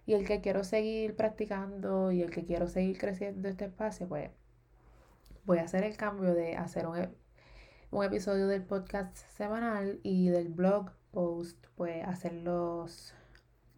y 0.05 0.13
el 0.13 0.25
que 0.25 0.41
quiero 0.41 0.63
seguir 0.63 1.15
practicando 1.15 2.11
y 2.11 2.21
el 2.21 2.31
que 2.31 2.45
quiero 2.45 2.67
seguir 2.67 2.97
creciendo 2.97 3.49
este 3.49 3.65
espacio, 3.65 4.07
pues 4.07 4.31
voy 5.45 5.59
a 5.59 5.63
hacer 5.63 5.83
el 5.83 5.97
cambio 5.97 6.33
de 6.33 6.55
hacer 6.55 6.87
un, 6.87 7.09
un 7.91 8.05
episodio 8.05 8.47
del 8.47 8.63
podcast 8.63 9.17
semanal 9.37 9.99
y 10.03 10.29
del 10.29 10.49
blog 10.49 10.91
post, 11.11 11.67
pues 11.75 12.05
hacerlos 12.05 13.13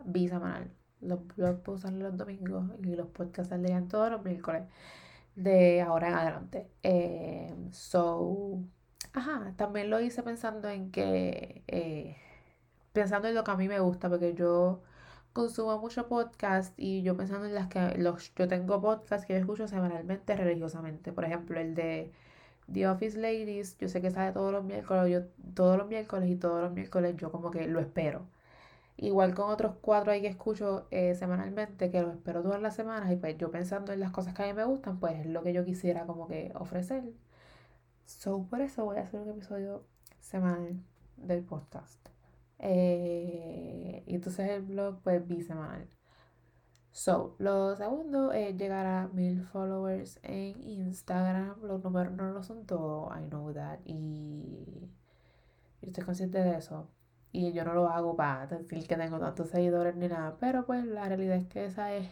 bisemanal. 0.05 0.71
Los 1.01 1.25
blog 1.35 1.63
posts 1.63 1.83
salen 1.83 2.03
los 2.03 2.17
domingos 2.17 2.71
y 2.83 2.95
los 2.95 3.07
podcasts 3.07 3.49
saldrían 3.49 3.87
todos 3.87 4.11
los 4.11 4.23
miércoles 4.23 4.63
de 5.35 5.81
ahora 5.81 6.09
en 6.09 6.13
adelante. 6.15 6.67
Eh, 6.83 7.53
so, 7.71 8.59
ajá, 9.13 9.53
también 9.57 9.89
lo 9.89 9.99
hice 10.01 10.23
pensando 10.23 10.69
en 10.69 10.91
que, 10.91 11.63
eh, 11.67 12.17
pensando 12.93 13.27
en 13.27 13.35
lo 13.35 13.43
que 13.43 13.51
a 13.51 13.55
mí 13.57 13.67
me 13.67 13.79
gusta, 13.79 14.09
porque 14.09 14.33
yo 14.35 14.81
consumo 15.33 15.79
mucho 15.79 16.07
podcast 16.07 16.73
y 16.77 17.01
yo 17.03 17.15
pensando 17.17 17.45
en 17.47 17.55
las 17.55 17.67
que 17.67 17.97
los, 17.97 18.33
yo 18.35 18.47
tengo 18.47 18.81
podcasts 18.81 19.25
que 19.27 19.33
yo 19.33 19.39
escucho 19.39 19.67
semanalmente 19.67 20.35
religiosamente. 20.35 21.11
Por 21.13 21.25
ejemplo, 21.25 21.59
el 21.59 21.75
de 21.75 22.11
The 22.71 22.87
Office 22.87 23.17
Ladies, 23.19 23.77
yo 23.79 23.87
sé 23.89 24.01
que 24.01 24.11
sale 24.11 24.31
todos 24.33 24.51
los 24.51 24.63
miércoles, 24.63 25.11
yo 25.11 25.25
todos 25.53 25.77
los 25.77 25.87
miércoles 25.87 26.29
y 26.29 26.35
todos 26.35 26.61
los 26.61 26.71
miércoles 26.73 27.15
yo 27.17 27.31
como 27.31 27.51
que 27.51 27.67
lo 27.67 27.79
espero. 27.79 28.27
Igual 29.01 29.33
con 29.33 29.49
otros 29.49 29.75
cuatro 29.81 30.11
ahí 30.11 30.21
que 30.21 30.27
escucho 30.27 30.87
eh, 30.91 31.15
semanalmente, 31.15 31.89
que 31.89 32.01
los 32.01 32.13
espero 32.15 32.43
todas 32.43 32.61
las 32.61 32.75
semanas, 32.75 33.11
y 33.11 33.15
pues 33.15 33.37
yo 33.37 33.49
pensando 33.49 33.93
en 33.93 33.99
las 34.01 34.11
cosas 34.11 34.33
que 34.33 34.43
a 34.43 34.47
mí 34.47 34.53
me 34.53 34.65
gustan, 34.65 34.99
pues 34.99 35.19
es 35.19 35.25
lo 35.25 35.41
que 35.41 35.53
yo 35.53 35.63
quisiera 35.65 36.05
como 36.05 36.27
que 36.27 36.51
ofrecer. 36.55 37.03
So, 38.05 38.45
por 38.49 38.61
eso 38.61 38.85
voy 38.85 38.97
a 38.97 39.01
hacer 39.03 39.21
un 39.21 39.29
episodio 39.29 39.85
semanal 40.19 40.81
del 41.17 41.43
podcast. 41.43 42.09
Eh, 42.59 44.03
y 44.05 44.15
entonces 44.15 44.49
el 44.49 44.63
blog, 44.63 45.01
pues 45.03 45.25
bisemanal. 45.27 45.87
So, 46.91 47.35
lo 47.39 47.75
segundo 47.77 48.33
es 48.33 48.57
llegar 48.57 48.85
a 48.85 49.07
mil 49.13 49.43
followers 49.43 50.19
en 50.23 50.61
Instagram. 50.67 51.61
Los 51.63 51.83
números 51.83 52.13
no 52.13 52.31
lo 52.31 52.43
son 52.43 52.65
todo, 52.65 53.09
I 53.17 53.23
know 53.29 53.53
that. 53.53 53.79
Y 53.85 54.89
yo 55.81 55.87
estoy 55.87 56.03
consciente 56.03 56.39
de 56.39 56.57
eso. 56.57 56.89
Y 57.31 57.53
yo 57.53 57.63
no 57.63 57.73
lo 57.73 57.89
hago 57.89 58.15
para 58.15 58.47
decir 58.47 58.87
que 58.87 58.95
tengo 58.95 59.19
tantos 59.19 59.49
seguidores 59.49 59.95
ni 59.95 60.07
nada. 60.07 60.37
Pero 60.39 60.65
pues 60.65 60.85
la 60.85 61.07
realidad 61.07 61.37
es 61.37 61.47
que 61.47 61.65
esa 61.65 61.93
es 61.93 62.07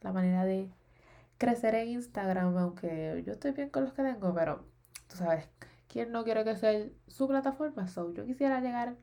la 0.00 0.12
manera 0.12 0.44
de 0.44 0.70
crecer 1.38 1.74
en 1.74 1.88
Instagram. 1.88 2.56
Aunque 2.56 3.22
yo 3.26 3.32
estoy 3.32 3.52
bien 3.52 3.70
con 3.70 3.84
los 3.84 3.92
que 3.92 4.02
tengo, 4.02 4.34
pero 4.34 4.64
tú 5.08 5.16
sabes, 5.16 5.48
¿quién 5.88 6.12
no 6.12 6.24
quiere 6.24 6.44
que 6.44 6.56
sea 6.56 6.86
su 7.06 7.28
plataforma? 7.28 7.88
So, 7.88 8.12
yo 8.12 8.24
quisiera 8.26 8.60
llegar 8.60 8.96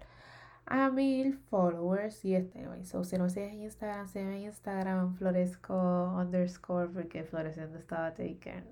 a 0.65 0.89
mil 0.89 1.37
followers 1.49 2.23
y 2.25 2.35
este, 2.35 2.67
so, 2.85 3.03
si 3.03 3.17
no 3.17 3.29
sigues 3.29 3.53
en 3.53 3.61
Instagram, 3.61 4.07
sígueme 4.07 4.37
en 4.37 4.43
Instagram, 4.43 5.15
floresco 5.15 6.15
underscore, 6.17 6.89
porque 6.89 7.23
floreciendo 7.23 7.77
estaba 7.77 8.13
taken. 8.13 8.65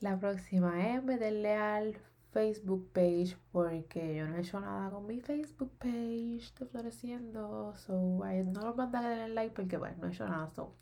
La 0.00 0.18
próxima 0.18 0.94
es 0.94 1.02
meterle 1.02 1.56
al 1.56 1.96
Facebook 2.30 2.90
page 2.92 3.36
porque 3.52 4.16
yo 4.16 4.28
no 4.28 4.36
he 4.36 4.40
hecho 4.40 4.60
nada 4.60 4.90
con 4.90 5.06
mi 5.06 5.20
Facebook 5.20 5.72
page 5.78 6.52
de 6.58 6.66
Floreciendo. 6.66 7.74
So, 7.76 7.92
no 7.92 8.60
los 8.60 8.76
mandan 8.76 9.04
a 9.04 9.10
darle 9.10 9.34
like 9.34 9.54
porque, 9.54 9.76
bueno, 9.76 9.96
no 10.00 10.08
he 10.08 10.12
hecho 10.12 10.28
nada. 10.28 10.48
So, 10.50 10.74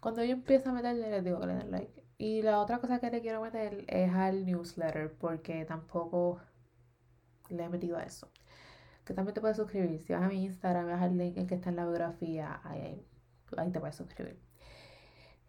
cuando 0.00 0.24
yo 0.24 0.32
empiezo 0.32 0.70
a 0.70 0.72
meterle, 0.72 1.10
les 1.10 1.24
digo 1.24 1.40
que 1.40 1.46
le 1.46 1.54
den 1.54 1.70
like. 1.70 2.04
Y 2.18 2.42
la 2.42 2.60
otra 2.60 2.78
cosa 2.78 2.98
que 3.00 3.10
le 3.10 3.20
quiero 3.20 3.42
meter 3.42 3.84
es 3.88 4.12
al 4.12 4.44
newsletter 4.44 5.12
porque 5.12 5.64
tampoco 5.64 6.40
le 7.48 7.64
he 7.64 7.68
metido 7.68 7.96
a 7.96 8.02
eso. 8.02 8.28
Que 9.04 9.14
también 9.14 9.34
te 9.34 9.40
puedes 9.40 9.56
suscribir. 9.56 10.00
Si 10.02 10.12
vas 10.12 10.22
a 10.22 10.28
mi 10.28 10.44
Instagram, 10.44 10.86
vas 10.86 11.02
al 11.02 11.16
link 11.16 11.46
que 11.46 11.54
está 11.54 11.70
en 11.70 11.76
la 11.76 11.84
biografía, 11.84 12.60
ahí, 12.64 13.06
ahí 13.56 13.70
te 13.70 13.80
puedes 13.80 13.96
suscribir. 13.96 14.49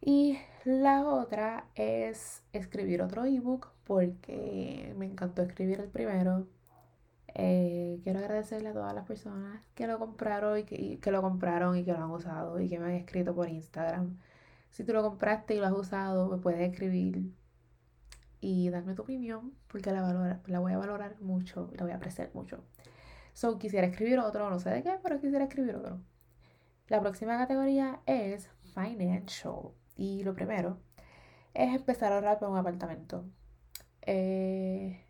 Y 0.01 0.39
la 0.65 1.05
otra 1.05 1.67
es 1.75 2.43
escribir 2.53 3.03
otro 3.03 3.25
ebook 3.25 3.71
porque 3.83 4.93
me 4.97 5.05
encantó 5.05 5.43
escribir 5.43 5.79
el 5.79 5.89
primero. 5.89 6.47
Eh, 7.35 7.99
quiero 8.03 8.19
agradecerle 8.19 8.69
a 8.69 8.73
todas 8.73 8.93
las 8.93 9.05
personas 9.05 9.63
que 9.75 9.87
lo 9.87 9.99
compraron 9.99 10.57
y 10.59 10.63
que, 10.63 10.99
que, 10.99 11.11
lo 11.11 11.21
compraron 11.21 11.77
y 11.77 11.83
que 11.85 11.93
lo 11.93 11.99
han 11.99 12.11
usado 12.11 12.59
y 12.59 12.67
que 12.67 12.79
me 12.79 12.85
han 12.85 12.91
escrito 12.93 13.35
por 13.35 13.47
Instagram. 13.47 14.17
Si 14.69 14.83
tú 14.83 14.93
lo 14.93 15.03
compraste 15.03 15.55
y 15.55 15.59
lo 15.59 15.67
has 15.67 15.73
usado, 15.73 16.29
me 16.29 16.37
puedes 16.37 16.61
escribir 16.61 17.31
y 18.41 18.69
darme 18.69 18.95
tu 18.95 19.03
opinión 19.03 19.53
porque 19.67 19.91
la, 19.91 20.39
la 20.47 20.59
voy 20.59 20.73
a 20.73 20.77
valorar 20.77 21.21
mucho 21.21 21.69
la 21.75 21.83
voy 21.83 21.91
a 21.93 21.97
apreciar 21.97 22.31
mucho. 22.33 22.63
So, 23.33 23.57
quisiera 23.59 23.87
escribir 23.87 24.19
otro, 24.19 24.49
no 24.49 24.59
sé 24.59 24.71
de 24.71 24.83
qué, 24.83 24.97
pero 25.01 25.21
quisiera 25.21 25.45
escribir 25.45 25.75
otro. 25.75 25.99
La 26.87 26.99
próxima 26.99 27.37
categoría 27.37 28.01
es 28.05 28.49
Financial. 28.73 29.80
Y 30.01 30.23
lo 30.23 30.33
primero 30.33 30.79
es 31.53 31.75
empezar 31.75 32.11
a 32.11 32.15
ahorrar 32.15 32.39
para 32.39 32.51
un 32.51 32.57
apartamento. 32.57 33.23
Eh, 34.01 35.05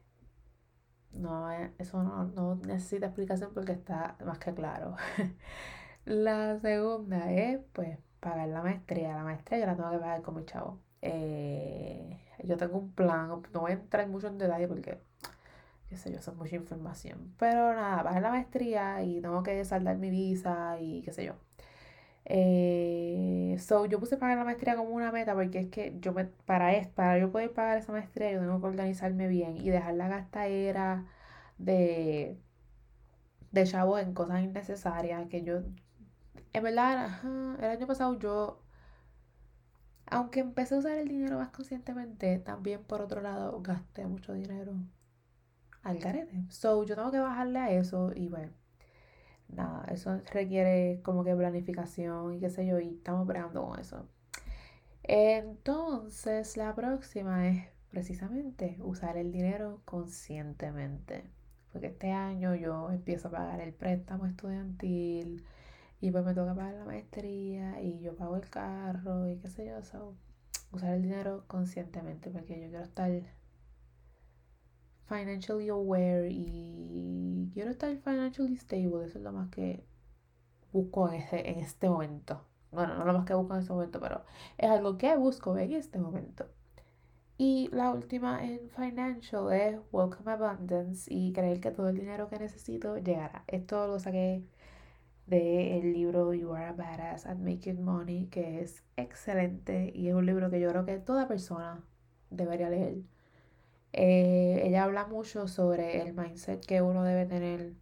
no, 1.13 1.50
eh, 1.50 1.71
eso 1.77 2.03
no, 2.03 2.55
necesita 2.55 3.05
explicación 3.05 3.53
porque 3.53 3.71
está 3.71 4.17
más 4.25 4.38
que 4.39 4.53
claro. 4.53 4.98
la 6.05 6.60
segunda 6.60 7.31
es, 7.31 7.62
pues, 7.71 7.98
pagar 8.19 8.50
la 8.50 8.62
maestría. 8.62 9.15
La 9.15 9.24
maestría 9.24 9.60
yo 9.62 9.65
la 9.67 9.75
tengo 9.77 9.91
que 9.91 10.00
pagar 10.00 10.21
con 10.24 10.36
mi 10.36 10.45
chavo. 10.45 10.81
Eh, 11.01 12.19
yo 12.43 12.57
tengo 12.57 12.77
un 12.77 12.91
plan, 12.91 13.29
no 13.53 13.62
voy 13.62 13.71
a 13.71 13.75
entrar 13.75 14.10
mucho 14.10 14.27
en 14.27 14.38
detalle 14.38 14.67
porque, 14.67 15.00
qué 15.89 15.95
sé 15.95 16.12
yo, 16.12 16.19
eso 16.19 16.31
es 16.31 16.38
mucha 16.38 16.57
información. 16.57 17.33
Pero 17.39 17.74
nada, 17.75 18.03
pagar 18.03 18.21
la 18.21 18.31
maestría 18.31 19.01
y 19.03 19.21
tengo 19.21 19.41
que 19.43 19.63
saldar 19.63 19.98
mi 19.98 20.10
visa 20.10 20.77
y 20.81 21.01
qué 21.03 21.13
sé 21.13 21.25
yo. 21.25 21.36
Eh, 22.25 23.58
so, 23.60 23.86
yo 23.88 24.00
puse 24.00 24.18
pagar 24.18 24.38
la 24.38 24.44
maestría 24.46 24.75
como 24.75 24.92
una 24.92 25.12
meta 25.12 25.34
porque 25.36 25.60
es 25.60 25.68
que 25.70 25.96
yo 26.00 26.13
me, 26.13 26.25
para, 26.25 26.74
es, 26.75 26.88
para 26.88 27.18
yo 27.20 27.32
poder 27.32 27.51
pagar 27.54 27.78
esa 27.80 27.92
maestría 27.92 28.32
yo 28.32 28.40
tengo 28.40 28.62
que 28.62 28.68
organizarme 28.68 29.28
bien 29.28 29.58
y 29.58 29.70
dejar 29.70 29.96
la 29.96 30.08
gastadera 30.08 31.06
de, 31.58 32.38
de 33.51 33.66
chavos 33.66 34.01
en 34.01 34.13
cosas 34.13 34.42
innecesarias 34.44 35.28
que 35.30 35.44
yo, 35.44 35.62
en 36.54 36.63
verdad, 36.63 37.22
el 37.60 37.66
año 37.66 37.88
pasado 37.88 38.18
yo, 38.20 38.62
aunque 40.06 40.42
empecé 40.42 40.75
a 40.75 40.78
usar 40.80 40.98
el 41.00 41.08
dinero 41.08 41.40
más 41.40 41.50
conscientemente, 41.50 42.38
también 42.40 42.84
por 42.84 43.01
otro 43.01 43.20
lado 43.22 43.60
gasté 43.63 44.06
mucho 44.06 44.34
dinero 44.34 44.74
al 45.84 46.00
garete. 46.00 46.44
So, 46.50 46.84
yo 46.86 46.96
tengo 46.96 47.12
que 47.12 47.20
bajarle 47.20 47.60
a 47.60 47.72
eso 47.72 48.12
y 48.16 48.28
bueno 48.30 48.51
nada, 49.53 49.86
eso 49.91 50.20
requiere 50.31 51.01
como 51.03 51.24
que 51.24 51.36
planificación 51.36 52.34
y 52.34 52.39
qué 52.39 52.50
sé 52.50 52.65
yo, 52.65 52.79
y 52.79 52.96
estamos 52.96 53.27
bregando 53.27 53.65
con 53.65 53.79
eso. 53.79 54.08
Entonces, 55.03 56.58
la 56.58 56.75
próxima 56.75 57.48
es 57.48 57.67
precisamente 57.89 58.77
usar 58.81 59.17
el 59.17 59.31
dinero 59.31 59.81
conscientemente. 59.86 61.25
Porque 61.72 61.88
este 61.88 62.12
año 62.12 62.55
yo 62.55 62.91
empiezo 62.91 63.29
a 63.29 63.31
pagar 63.31 63.62
el 63.62 63.74
préstamo 63.74 64.25
estudiantil 64.25 65.46
y 66.01 66.12
pues 66.12 66.25
me 66.25 66.34
toca 66.34 66.55
pagar 66.55 66.74
la 66.75 66.86
maestría 66.86 67.81
y 67.81 68.00
yo 68.01 68.15
pago 68.15 68.36
el 68.36 68.50
carro 68.50 69.27
y 69.27 69.38
qué 69.38 69.50
sé 69.50 69.65
yo. 69.67 69.77
usar 70.72 70.93
el 70.93 71.03
dinero 71.03 71.46
conscientemente 71.48 72.29
porque 72.29 72.60
yo 72.60 72.70
quiero 72.70 72.84
estar 72.84 73.12
financially 75.08 75.70
aware 75.70 76.29
y 76.29 77.21
quiero 77.51 77.72
estar 77.72 77.96
financially 77.98 78.55
stable. 78.58 79.05
Eso 79.05 79.17
es 79.17 79.24
lo 79.24 79.31
más 79.31 79.50
que 79.50 79.84
busco 80.74 81.10
en 81.10 81.15
este, 81.15 81.50
en 81.50 81.60
este 81.60 81.89
momento. 81.89 82.46
bueno, 82.72 82.96
no 82.98 83.05
lo 83.05 83.13
más 83.13 83.25
que 83.25 83.34
busco 83.34 83.53
en 83.53 83.60
este 83.62 83.74
momento, 83.74 84.00
pero 84.00 84.24
es 84.58 84.70
algo 84.70 84.98
que 84.98 85.15
busco 85.15 85.58
en 85.58 85.74
este 85.74 86.00
momento. 86.00 86.48
Y 87.38 87.70
la 87.72 87.89
última 87.91 88.46
en 88.46 88.70
financial 88.70 89.51
es 89.51 89.79
Welcome 89.91 90.31
Abundance 90.31 91.12
y 91.12 91.34
creer 91.34 91.60
que 91.60 91.72
todo 91.72 91.89
el 91.89 91.98
dinero 91.98 92.29
que 92.29 92.38
necesito 92.38 92.98
llegará. 92.98 93.43
Esto 93.48 93.88
lo 93.88 94.00
saqué 94.00 94.43
del 95.25 95.93
libro 95.93 96.34
You 96.34 96.53
Are 96.53 96.65
a 96.67 96.74
Badass 96.74 97.25
at 97.25 97.38
Making 97.38 97.84
Money, 97.84 98.27
que 98.27 98.62
es 98.62 98.84
excelente 98.96 99.91
y 99.96 100.10
es 100.10 100.13
un 100.13 100.25
libro 100.25 100.51
que 100.51 100.60
yo 100.60 100.70
creo 100.70 100.86
que 100.86 101.00
toda 101.00 101.27
persona 101.27 101.84
debería 102.29 102.70
leer. 102.70 102.98
Eh, 103.93 104.62
ella 104.65 104.83
habla 104.83 105.05
mucho 105.05 105.48
sobre 105.48 106.01
el 106.01 106.13
mindset 106.13 106.65
que 106.65 106.81
uno 106.81 107.03
debe 107.03 107.25
tener 107.25 107.74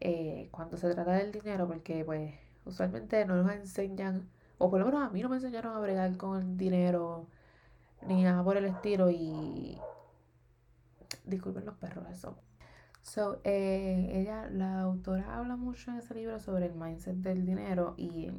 eh, 0.00 0.48
cuando 0.52 0.76
se 0.76 0.92
trata 0.94 1.12
del 1.12 1.32
dinero, 1.32 1.66
porque 1.66 2.04
pues 2.04 2.34
usualmente 2.64 3.24
no 3.26 3.36
nos 3.36 3.52
enseñan, 3.52 4.28
o 4.58 4.70
por 4.70 4.80
lo 4.80 4.86
menos 4.86 5.02
a 5.02 5.10
mí 5.10 5.22
no 5.22 5.28
me 5.28 5.36
enseñaron 5.36 5.76
a 5.76 5.80
bregar 5.80 6.16
con 6.16 6.40
el 6.40 6.56
dinero 6.56 7.26
ni 8.06 8.22
nada 8.24 8.42
por 8.44 8.56
el 8.56 8.64
estilo 8.66 9.10
y 9.10 9.78
disculpen 11.24 11.64
los 11.64 11.76
perros 11.76 12.06
eso. 12.10 12.36
So, 13.02 13.40
eh, 13.44 14.10
ella, 14.14 14.48
la 14.50 14.80
autora 14.80 15.38
habla 15.38 15.56
mucho 15.56 15.90
en 15.90 15.98
ese 15.98 16.14
libro 16.14 16.38
sobre 16.38 16.66
el 16.66 16.74
mindset 16.74 17.16
del 17.16 17.44
dinero 17.44 17.94
y 17.96 18.30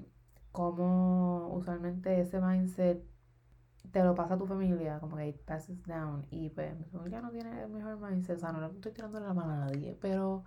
cómo 0.52 1.50
usualmente 1.54 2.20
ese 2.22 2.40
mindset 2.40 3.04
te 3.94 4.04
lo 4.04 4.16
pasa 4.16 4.34
a 4.34 4.38
tu 4.38 4.48
familia, 4.48 5.00
como 5.00 5.16
que 5.18 5.28
it 5.30 5.42
passes 5.46 5.82
down. 5.86 6.26
Y 6.32 6.50
pues 6.50 6.76
mi 6.78 6.86
familia 6.86 7.22
no 7.22 7.32
tiene 7.32 7.64
el 7.64 7.70
mejor 7.70 8.00
mindset, 8.00 8.38
o 8.38 8.40
sea, 8.40 8.52
no 8.52 8.60
le 8.62 8.68
estoy 8.68 8.92
tirando 8.92 9.20
la 9.20 9.34
mano 9.34 9.54
a 9.54 9.58
nadie, 9.68 9.98
pero 10.02 10.44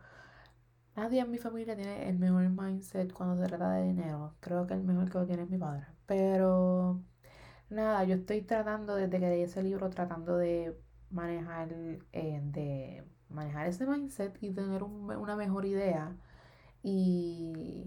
nadie 0.97 1.21
en 1.21 1.31
mi 1.31 1.39
familia 1.39 1.77
tiene 1.77 2.09
el 2.09 2.19
mejor 2.19 2.49
mindset 2.51 3.13
cuando 3.13 3.41
se 3.43 3.49
trata 3.49 3.73
de 3.73 3.85
dinero. 3.87 4.35
Creo 4.41 4.67
que 4.67 4.75
el 4.75 4.83
mejor 4.85 5.11
que 5.11 5.19
lo 5.19 5.27
tiene 5.27 5.45
es 5.45 5.51
mi 5.51 5.59
padre. 5.59 5.87
Pero 6.07 7.03
nada, 7.71 8.05
yo 8.05 8.17
estoy 8.17 8.43
tratando, 8.43 8.97
desde 8.97 9.21
que 9.21 9.29
leí 9.29 9.43
ese 9.43 9.63
libro, 9.63 9.91
tratando 9.91 10.37
de 10.37 10.77
manejar, 11.11 11.73
eh, 12.13 12.41
de 12.45 13.05
manejar 13.29 13.69
ese 13.69 13.87
mindset 13.87 14.37
y 14.43 14.53
tener 14.53 14.83
una 14.83 15.37
mejor 15.37 15.67
idea. 15.67 16.17
Y 16.83 17.85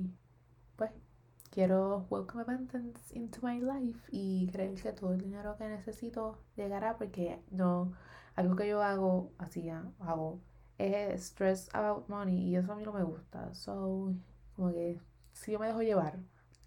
quiero 1.51 2.05
welcome 2.09 2.41
abundance 2.41 3.13
into 3.13 3.39
my 3.41 3.59
life 3.59 3.99
y 4.11 4.49
creer 4.51 4.75
que 4.75 4.93
todo 4.93 5.13
el 5.13 5.21
dinero 5.21 5.57
que 5.57 5.67
necesito 5.67 6.39
llegará 6.55 6.97
porque 6.97 7.41
no, 7.51 7.93
algo 8.35 8.55
que 8.55 8.67
yo 8.67 8.81
hago, 8.81 9.31
hacía, 9.37 9.83
hago, 9.99 10.39
es 10.77 11.21
stress 11.21 11.69
about 11.73 12.07
money 12.07 12.49
y 12.49 12.55
eso 12.55 12.71
a 12.71 12.75
mí 12.75 12.83
no 12.83 12.93
me 12.93 13.03
gusta. 13.03 13.53
So, 13.53 14.13
como 14.55 14.71
que 14.71 14.99
si 15.33 15.51
yo 15.51 15.59
me 15.59 15.67
dejo 15.67 15.81
llevar 15.81 16.19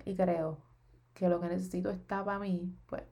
y 0.05 0.15
creo 0.17 0.59
que 1.15 1.29
lo 1.29 1.41
que 1.41 1.49
necesito 1.49 1.91
está 1.91 2.25
para 2.25 2.39
mí, 2.39 2.75
pues 2.87 3.05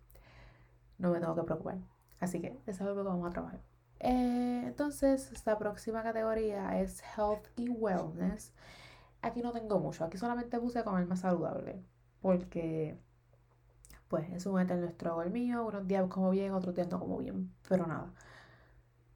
no 0.99 1.11
me 1.11 1.21
tengo 1.21 1.35
que 1.35 1.43
preocupar. 1.45 1.79
Así 2.21 2.41
que 2.41 2.49
eso 2.49 2.71
es 2.71 2.81
algo 2.83 2.97
que 2.97 3.09
vamos 3.09 3.27
a 3.27 3.31
trabajar. 3.31 3.61
Eh, 4.01 4.63
entonces, 4.67 5.31
esta 5.33 5.59
próxima 5.59 6.03
categoría 6.03 6.81
es 6.81 7.03
Health 7.17 7.47
y 7.57 7.69
Wellness. 7.69 8.53
Aquí 9.23 9.43
no 9.43 9.53
tengo 9.53 9.79
mucho, 9.79 10.05
aquí 10.05 10.19
solamente 10.19 10.59
puse 10.59 10.85
comer 10.85 11.07
más 11.07 11.21
saludable, 11.21 11.83
porque 12.23 12.99
pues 14.09 14.29
es 14.31 14.47
un 14.47 14.61
eterno 14.61 14.89
struggle 14.91 15.31
mío, 15.31 15.65
unos 15.65 15.87
días 15.87 16.07
como 16.09 16.31
bien, 16.31 16.53
otros 16.53 16.75
días 16.75 16.89
no 16.89 16.99
como 17.01 17.19
bien, 17.19 17.53
pero 17.69 17.87
nada. 17.87 18.13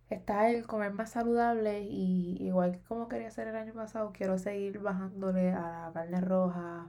Está 0.08 0.48
el 0.50 0.66
comer 0.66 0.92
más 0.92 1.10
saludable 1.10 1.82
y 1.82 2.36
igual 2.40 2.72
que 2.72 2.80
como 2.84 3.08
quería 3.08 3.28
hacer 3.28 3.48
el 3.48 3.56
año 3.56 3.74
pasado, 3.74 4.12
quiero 4.12 4.38
seguir 4.38 4.78
bajándole 4.78 5.50
a 5.52 5.86
la 5.86 5.90
carne 5.92 6.20
roja. 6.20 6.88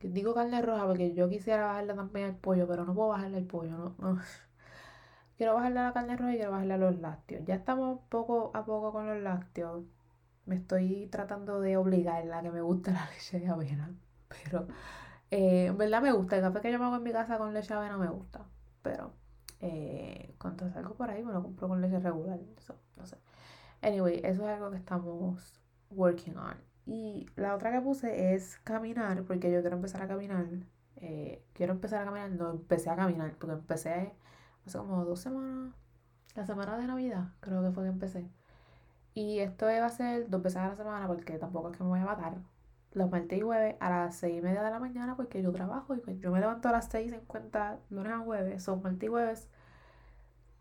Digo 0.00 0.34
carne 0.34 0.60
roja 0.62 0.86
porque 0.86 1.14
yo 1.14 1.28
quisiera 1.28 1.66
bajarle 1.66 1.94
también 1.94 2.26
al 2.30 2.36
pollo, 2.36 2.66
pero 2.66 2.84
no 2.84 2.94
puedo 2.94 3.08
bajarle 3.10 3.38
al 3.38 3.46
pollo, 3.46 3.94
no. 3.98 4.18
Quiero 5.36 5.54
bajarle 5.54 5.80
a 5.80 5.84
la 5.84 5.92
carne 5.92 6.16
roja 6.16 6.32
y 6.34 6.36
quiero 6.36 6.52
bajarle 6.52 6.74
a 6.74 6.78
los 6.78 6.98
lácteos. 7.00 7.44
Ya 7.46 7.54
estamos 7.54 8.00
poco 8.08 8.50
a 8.54 8.64
poco 8.64 8.92
con 8.92 9.06
los 9.06 9.22
lácteos 9.22 9.84
me 10.46 10.56
estoy 10.56 11.08
tratando 11.08 11.60
de 11.60 11.76
obligarla 11.76 12.38
a 12.38 12.42
que 12.42 12.50
me 12.50 12.60
guste 12.60 12.92
la 12.92 13.08
leche 13.10 13.40
de 13.40 13.48
avena. 13.48 13.94
Pero 14.28 14.68
eh, 15.30 15.66
en 15.66 15.78
verdad 15.78 16.02
me 16.02 16.12
gusta. 16.12 16.36
El 16.36 16.42
café 16.42 16.60
que 16.60 16.72
yo 16.72 16.78
me 16.78 16.86
hago 16.86 16.96
en 16.96 17.02
mi 17.02 17.12
casa 17.12 17.38
con 17.38 17.54
leche 17.54 17.68
de 17.74 17.80
avena 17.80 17.98
me 17.98 18.08
gusta. 18.08 18.46
Pero 18.82 19.14
eh, 19.60 20.34
cuando 20.38 20.68
salgo 20.70 20.94
por 20.94 21.10
ahí 21.10 21.22
me 21.24 21.32
lo 21.32 21.42
compro 21.42 21.68
con 21.68 21.80
leche 21.80 21.98
regular. 22.00 22.40
no 22.96 23.06
sé. 23.06 23.16
Anyway, 23.82 24.20
eso 24.24 24.42
es 24.42 24.48
algo 24.48 24.70
que 24.70 24.76
estamos 24.76 25.60
working 25.90 26.36
on. 26.36 26.56
Y 26.86 27.28
la 27.36 27.54
otra 27.54 27.72
que 27.72 27.80
puse 27.80 28.34
es 28.34 28.58
caminar, 28.64 29.24
porque 29.24 29.52
yo 29.52 29.60
quiero 29.60 29.76
empezar 29.76 30.02
a 30.02 30.08
caminar. 30.08 30.46
Eh, 30.96 31.44
quiero 31.52 31.72
empezar 31.72 32.02
a 32.02 32.04
caminar, 32.04 32.30
no 32.30 32.50
empecé 32.50 32.90
a 32.90 32.96
caminar, 32.96 33.34
porque 33.38 33.54
empecé 33.54 34.12
hace 34.66 34.78
como 34.78 35.04
dos 35.04 35.20
semanas. 35.20 35.74
La 36.34 36.46
semana 36.46 36.78
de 36.78 36.86
Navidad, 36.86 37.28
creo 37.40 37.62
que 37.62 37.70
fue 37.72 37.84
que 37.84 37.90
empecé. 37.90 38.30
Y 39.14 39.40
esto 39.40 39.66
va 39.66 39.86
a 39.86 39.90
ser 39.90 40.28
dos 40.30 40.42
veces 40.42 40.58
a 40.58 40.68
la 40.68 40.74
semana 40.76 41.06
porque 41.06 41.38
tampoco 41.38 41.70
es 41.70 41.76
que 41.76 41.84
me 41.84 41.90
voy 41.90 42.00
a 42.00 42.04
matar. 42.04 42.34
Los 42.92 43.10
martes 43.10 43.38
y 43.38 43.42
jueves 43.42 43.76
a 43.80 43.90
las 43.90 44.16
seis 44.16 44.38
y 44.38 44.42
media 44.42 44.62
de 44.62 44.70
la 44.70 44.78
mañana 44.78 45.16
porque 45.16 45.42
yo 45.42 45.52
trabajo 45.52 45.94
y 45.94 46.00
pues 46.00 46.18
yo 46.18 46.30
me 46.30 46.40
levanto 46.40 46.68
a 46.68 46.72
las 46.72 46.88
seis 46.88 47.12
en 47.12 47.20
cuenta 47.20 47.78
lunes 47.90 48.12
a 48.12 48.18
jueves, 48.18 48.62
son 48.62 48.82
martes 48.82 49.04
y 49.04 49.08
jueves. 49.08 49.48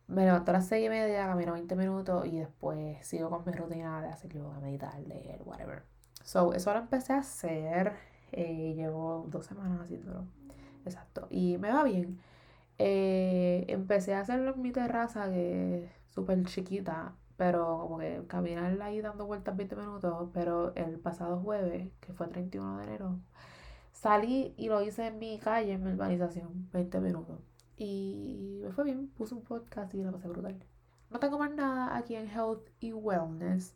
Me 0.08 0.26
levanto 0.26 0.52
a 0.52 0.56
las 0.56 0.68
seis 0.68 0.86
y 0.86 0.90
media, 0.90 1.26
camino 1.28 1.54
20 1.54 1.76
minutos 1.76 2.26
y 2.28 2.40
después 2.40 3.06
sigo 3.08 3.30
con 3.30 3.44
mi 3.46 3.52
rutina 3.54 4.02
de 4.02 4.10
hacer 4.10 4.34
yoga, 4.34 4.60
meditar, 4.60 5.00
leer, 5.08 5.42
whatever. 5.46 5.84
So, 6.24 6.54
eso 6.54 6.74
lo 6.74 6.80
empecé 6.80 7.14
a 7.14 7.20
hacer. 7.20 7.94
Eh, 8.34 8.74
llevo 8.76 9.26
dos 9.30 9.46
semanas 9.46 9.82
haciéndolo. 9.82 10.26
Exacto. 10.86 11.28
Y 11.30 11.58
me 11.58 11.72
va 11.72 11.84
bien. 11.84 12.20
Eh, 12.78 13.66
empecé 13.70 14.14
a 14.16 14.22
hacerlo 14.22 14.54
en 14.56 14.62
mi 14.62 14.72
terraza, 14.72 15.30
que 15.30 15.86
es 15.86 15.92
súper 16.14 16.44
chiquita 16.46 17.14
pero 17.42 17.80
como 17.80 17.98
que 17.98 18.24
caminar 18.28 18.80
ahí 18.84 19.02
dando 19.02 19.26
vueltas 19.26 19.58
20 19.58 19.76
minutos, 19.76 20.30
pero 20.32 20.76
el 20.76 21.00
pasado 21.00 21.40
jueves, 21.40 21.92
que 22.00 22.14
fue 22.14 22.28
31 22.28 22.78
de 22.78 22.84
enero, 22.84 23.20
salí 23.94 24.54
y 24.58 24.70
lo 24.70 24.84
hice 24.84 25.08
en 25.08 25.18
mi 25.18 25.40
calle, 25.40 25.72
en 25.74 25.84
mi 25.84 25.92
urbanización, 25.92 26.70
20 26.72 27.00
minutos. 27.00 27.40
Y 27.78 28.60
me 28.62 28.72
fue 28.72 28.84
bien, 28.84 29.08
puse 29.08 29.34
un 29.34 29.42
podcast 29.42 29.92
y 29.96 30.04
la 30.04 30.12
pasé 30.12 30.28
brutal. 30.28 30.64
No 31.10 31.20
tengo 31.20 31.40
más 31.40 31.52
nada 31.52 31.98
aquí 31.98 32.16
en 32.16 32.30
Health 32.30 32.70
y 32.80 32.94
Wellness, 32.94 33.76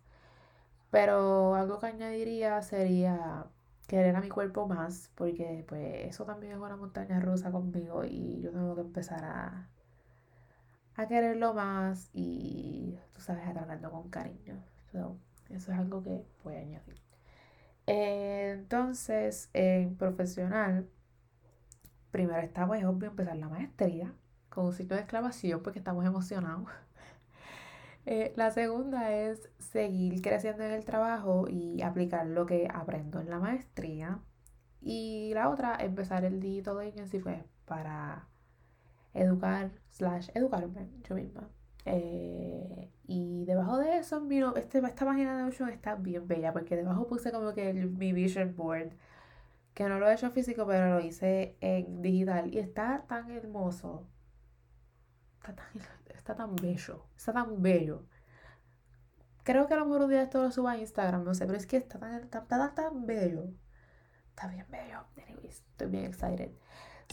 pero 0.92 1.56
algo 1.56 1.80
que 1.80 1.88
añadiría 1.88 2.62
sería 2.62 3.48
querer 3.88 4.16
a 4.16 4.22
mi 4.22 4.30
cuerpo 4.30 4.68
más, 4.68 5.10
porque 5.16 5.66
pues 5.68 6.06
eso 6.06 6.24
también 6.26 6.54
es 6.54 6.60
una 6.60 6.78
montaña 6.78 7.20
rusa 7.20 7.52
conmigo 7.52 8.04
y 8.04 8.42
yo 8.42 8.52
tengo 8.52 8.76
que 8.76 8.82
empezar 8.82 9.26
a 9.26 9.70
a 10.96 11.08
quererlo 11.08 11.54
más 11.54 12.10
y, 12.14 12.98
tú 13.14 13.22
sabes, 13.22 13.48
a 13.48 13.54
tratarlo 13.54 13.92
con 13.92 14.10
cariño. 14.10 14.64
eso 14.90 15.20
es 15.50 15.70
algo 15.70 16.04
que 16.04 16.26
voy 16.44 16.56
a 16.56 16.60
añadir. 16.60 17.02
entonces, 17.88 19.50
en 19.54 19.96
profesional, 19.98 20.90
primero 22.12 22.40
está, 22.42 22.66
pues, 22.68 22.84
obvio 22.86 23.10
empezar 23.10 23.36
la 23.38 23.50
maestría 23.50 24.14
con 24.50 24.68
un 24.68 24.74
ciclo 24.74 24.96
de 24.96 25.02
exclamación 25.02 25.62
porque 25.62 25.80
estamos 25.80 26.06
emocionados. 26.06 26.68
Eh, 28.08 28.34
la 28.36 28.52
segunda 28.52 29.12
es 29.12 29.50
seguir 29.58 30.22
creciendo 30.22 30.64
en 30.64 30.74
el 30.74 30.86
trabajo 30.86 31.48
y 31.50 31.82
aplicar 31.82 32.28
lo 32.28 32.46
que 32.46 32.68
aprendo 32.72 33.20
en 33.20 33.32
la 33.32 33.40
maestría. 33.40 34.20
Y 34.80 35.32
la 35.34 35.50
otra, 35.50 35.76
empezar 35.80 36.24
el 36.24 36.40
Digital 36.40 36.80
Agency 36.82 37.18
pues, 37.18 37.44
para 37.66 38.28
educar 39.16 39.72
slash 39.96 40.30
educarme 40.34 40.90
yo 41.08 41.16
misma. 41.16 41.50
Eh, 41.86 42.92
y 43.08 43.46
debajo 43.46 43.78
de 43.78 43.98
eso, 43.98 44.20
miro, 44.22 44.56
este, 44.56 44.80
esta 44.80 45.06
página 45.06 45.38
de 45.38 45.44
Ocean 45.44 45.70
está 45.70 45.96
bien 45.96 46.28
bella 46.28 46.52
porque 46.52 46.76
debajo 46.76 47.08
puse 47.08 47.32
como 47.32 47.54
que 47.54 47.74
mi 47.74 48.12
vision 48.12 48.56
board, 48.56 48.92
que 49.74 49.88
no 49.88 50.00
lo 50.00 50.10
he 50.10 50.14
hecho 50.14 50.32
físico, 50.32 50.66
pero 50.68 50.96
lo 50.96 51.00
hice 51.02 51.58
en 51.62 52.02
digital 52.02 52.54
y 52.54 52.60
está 52.60 53.06
tan 53.08 53.32
hermoso. 53.32 54.08
Está 55.40 55.56
tan, 55.56 55.68
está 56.10 56.36
tan 56.36 56.56
bello, 56.56 57.06
está 57.16 57.34
tan 57.34 57.62
bello. 57.62 58.04
Creo 59.44 59.68
que 59.68 59.76
a 59.76 59.78
lo 59.78 59.86
mejor 59.86 60.02
un 60.04 60.10
día 60.10 60.24
esto 60.24 60.42
lo 60.42 60.52
subo 60.52 60.70
a 60.70 60.78
Instagram, 60.78 61.24
no 61.24 61.36
sé, 61.36 61.46
pero 61.46 61.58
es 61.58 61.68
que 61.68 61.78
está 61.78 62.00
tan, 62.00 62.24
está 62.24 62.46
tan, 62.48 62.76
tan 62.76 63.06
bello. 63.06 63.46
Está 64.30 64.48
bien 64.48 64.66
bello. 64.70 65.06
Anyways, 65.18 65.64
estoy 65.72 65.88
bien 65.88 66.06
excited. 66.06 66.52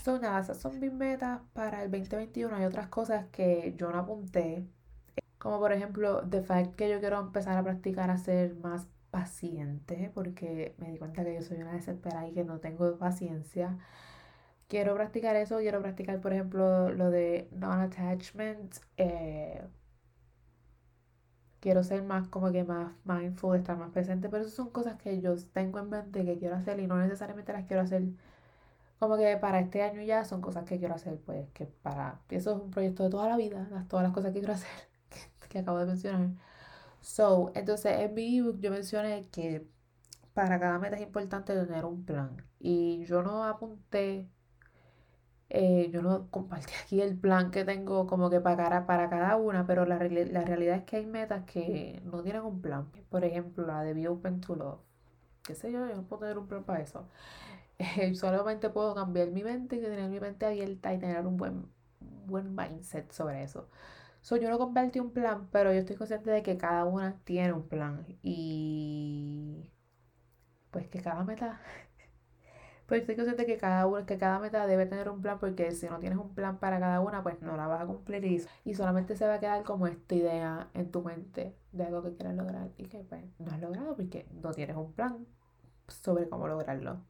Son 0.01 0.21
nada, 0.21 0.41
esas 0.41 0.59
son 0.59 0.79
mis 0.81 0.93
metas 0.93 1.41
para 1.53 1.83
el 1.83 1.91
2021. 1.91 2.55
Hay 2.57 2.65
otras 2.65 2.89
cosas 2.89 3.27
que 3.33 3.75
yo 3.77 3.91
no 3.93 3.99
apunté, 3.99 4.67
como 5.39 5.59
por 5.59 5.73
ejemplo, 5.73 6.23
the 6.29 6.43
fact 6.43 6.75
que 6.77 6.89
yo 6.91 7.01
quiero 7.01 7.21
empezar 7.21 7.57
a 7.59 7.63
practicar 7.65 8.11
a 8.11 8.19
ser 8.19 8.55
más 8.57 8.87
paciente, 9.11 10.11
porque 10.15 10.75
me 10.79 10.91
di 10.91 10.99
cuenta 10.99 11.25
que 11.25 11.35
yo 11.35 11.43
soy 11.43 11.59
una 11.63 11.73
desesperada 11.73 12.27
y 12.29 12.33
que 12.33 12.45
no 12.45 12.61
tengo 12.61 12.97
paciencia. 12.99 13.79
Quiero 14.69 14.95
practicar 14.95 15.37
eso, 15.37 15.59
quiero 15.59 15.81
practicar, 15.83 16.21
por 16.21 16.33
ejemplo, 16.33 16.91
lo 16.93 17.11
de 17.11 17.49
non-attachment. 17.53 18.77
Eh, 18.97 19.63
quiero 21.61 21.83
ser 21.85 22.03
más 22.03 22.29
como 22.29 22.51
que 22.53 22.65
más 22.65 22.93
mindful, 23.05 23.57
estar 23.57 23.77
más 23.79 23.91
presente, 23.91 24.29
pero 24.29 24.43
esas 24.43 24.55
son 24.55 24.71
cosas 24.71 24.97
que 24.97 25.21
yo 25.21 25.37
tengo 25.53 25.79
en 25.79 25.91
mente 25.91 26.25
que 26.25 26.39
quiero 26.39 26.57
hacer 26.57 26.81
y 26.81 26.87
no 26.89 26.99
necesariamente 26.99 27.53
las 27.53 27.67
quiero 27.67 27.83
hacer 27.83 28.03
como 29.03 29.17
que 29.17 29.37
para 29.37 29.59
este 29.59 29.83
año 29.83 30.01
ya 30.03 30.25
son 30.25 30.41
cosas 30.41 30.65
que 30.65 30.79
quiero 30.79 30.95
hacer, 30.95 31.19
pues 31.27 31.51
que 31.53 31.67
para, 31.67 32.21
eso 32.31 32.53
es 32.57 32.63
un 32.63 32.71
proyecto 32.71 33.03
de 33.03 33.11
toda 33.11 33.29
la 33.29 33.37
vida, 33.37 33.69
todas 33.89 34.05
las 34.05 34.13
cosas 34.13 34.33
que 34.33 34.39
quiero 34.39 34.55
hacer, 34.55 34.71
que, 35.11 35.49
que 35.49 35.59
acabo 35.59 35.79
de 35.81 35.87
mencionar. 35.87 36.31
So, 37.01 37.53
entonces 37.55 37.99
en 38.01 38.15
mi 38.15 38.39
ebook 38.39 38.61
yo 38.61 38.71
mencioné 38.71 39.29
que 39.33 39.67
para 40.35 40.61
cada 40.61 40.79
meta 40.79 40.97
es 40.97 41.03
importante 41.03 41.55
tener 41.55 41.85
un 41.85 42.05
plan. 42.05 42.37
Y 42.61 43.05
yo 43.07 43.23
no 43.23 43.45
apunté, 43.45 44.29
eh, 45.51 45.91
yo 45.93 46.03
no 46.03 46.31
compartí 46.31 46.73
aquí 46.85 47.01
el 47.03 47.19
plan 47.19 47.51
que 47.51 47.65
tengo 47.65 48.07
como 48.07 48.31
que 48.31 48.41
para, 48.41 48.87
para 48.87 49.11
cada 49.11 49.37
una, 49.37 49.67
pero 49.67 49.85
la, 49.87 49.97
la 49.99 50.43
realidad 50.45 50.77
es 50.77 50.85
que 50.85 50.97
hay 50.97 51.07
metas 51.07 51.45
que 51.45 52.01
no 52.05 52.23
tienen 52.23 52.43
un 52.43 52.61
plan. 52.63 52.91
Por 53.11 53.25
ejemplo, 53.25 53.67
la 53.67 53.83
de 53.83 53.95
Be 53.95 54.09
Open 54.09 54.41
to 54.41 54.57
Love. 54.57 54.81
¿Qué 55.45 55.55
sé 55.55 55.73
yo? 55.73 55.87
Yo 55.89 55.97
no 55.97 56.05
puedo 56.05 56.21
tener 56.21 56.39
un 56.39 56.47
plan 56.49 56.65
para 56.65 56.81
eso. 56.83 57.09
solamente 58.15 58.71
puedo 58.71 58.95
cambiar 58.95 59.31
mi 59.31 59.43
mente 59.45 59.77
y 59.77 59.81
tener 59.81 60.09
mi 60.11 60.21
mente 60.21 60.47
abierta 60.47 60.93
y 60.95 60.99
tener 60.99 61.27
un 61.27 61.37
buen, 61.37 61.67
buen 62.27 62.55
mindset 62.55 63.11
sobre 63.13 63.43
eso. 63.43 63.69
So, 64.23 64.37
yo 64.37 64.51
no 64.51 64.59
compartí 64.59 65.01
un 65.01 65.13
plan, 65.13 65.49
pero 65.53 65.73
yo 65.73 65.81
estoy 65.81 65.97
consciente 65.97 66.31
de 66.31 66.43
que 66.43 66.59
cada 66.59 66.85
una 66.87 67.21
tiene 67.25 67.53
un 67.53 67.69
plan. 67.69 68.07
Y 68.23 69.71
pues 70.71 70.89
que 70.89 71.01
cada 71.03 71.25
meta. 71.25 71.61
Pues 72.87 73.01
estoy 73.03 73.17
consciente 73.17 73.43
de 73.43 73.47
que 73.47 73.59
cada 73.59 73.87
una, 73.87 74.05
que 74.07 74.19
cada 74.19 74.39
meta 74.39 74.67
debe 74.67 74.87
tener 74.87 75.09
un 75.09 75.23
plan, 75.23 75.39
porque 75.39 75.71
si 75.73 75.87
no 75.87 75.99
tienes 75.99 76.19
un 76.19 76.35
plan 76.35 76.59
para 76.59 76.79
cada 76.81 77.01
una, 77.01 77.23
pues 77.23 77.41
no 77.41 77.57
la 77.57 77.67
vas 77.67 77.81
a 77.83 77.87
cumplir 77.87 78.25
y, 78.25 78.43
y 78.65 78.75
solamente 78.75 79.17
se 79.17 79.27
va 79.27 79.35
a 79.35 79.41
quedar 79.41 79.63
como 79.65 79.87
esta 79.87 80.15
idea 80.15 80.69
en 80.75 80.91
tu 80.91 81.03
mente 81.03 81.57
de 81.73 81.85
algo 81.85 82.03
que 82.03 82.15
quieres 82.15 82.37
lograr 82.37 82.71
y 82.77 82.85
que 82.87 82.99
pues 83.05 83.25
no 83.39 83.51
has 83.53 83.61
logrado 83.61 83.97
porque 83.97 84.27
no 84.43 84.53
tienes 84.53 84.77
un 84.77 84.93
plan 84.93 85.27
sobre 85.89 86.29
cómo 86.29 86.49
lograrlo. 86.49 87.03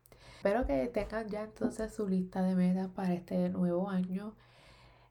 Espero 0.43 0.67
que 0.67 0.89
tengan 0.89 1.29
ya 1.29 1.45
entonces 1.45 1.95
su 1.95 2.09
lista 2.09 2.43
de 2.43 2.57
metas 2.57 2.89
para 2.89 3.15
este 3.15 3.49
nuevo 3.49 3.89
año. 3.89 4.35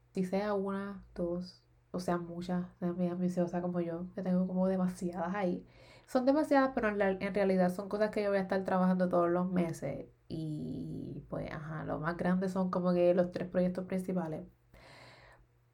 Si 0.09 0.25
sea 0.25 0.53
una, 0.53 1.05
dos, 1.15 1.63
o 1.91 2.01
sea 2.01 2.17
muchas, 2.17 2.65
muy 2.81 3.07
ambiciosa 3.07 3.61
como 3.61 3.79
yo, 3.79 4.07
que 4.13 4.23
tengo 4.23 4.45
como 4.45 4.67
demasiadas 4.67 5.33
ahí. 5.33 5.65
Son 6.05 6.25
demasiadas, 6.25 6.71
pero 6.75 6.89
en, 6.89 7.33
realidad 7.33 7.73
son 7.73 7.87
cosas 7.87 8.11
que 8.11 8.21
yo 8.21 8.29
voy 8.29 8.39
a 8.39 8.41
estar 8.41 8.65
trabajando 8.65 9.07
todos 9.07 9.29
los 9.29 9.49
meses. 9.49 10.07
Y 10.27 11.23
pues, 11.29 11.49
ajá, 11.49 11.85
lo 11.85 11.97
más 11.97 12.17
grande 12.17 12.49
son 12.49 12.69
como 12.69 12.91
que 12.91 13.13
los 13.13 13.31
tres 13.31 13.47
proyectos 13.47 13.85
principales. 13.85 14.45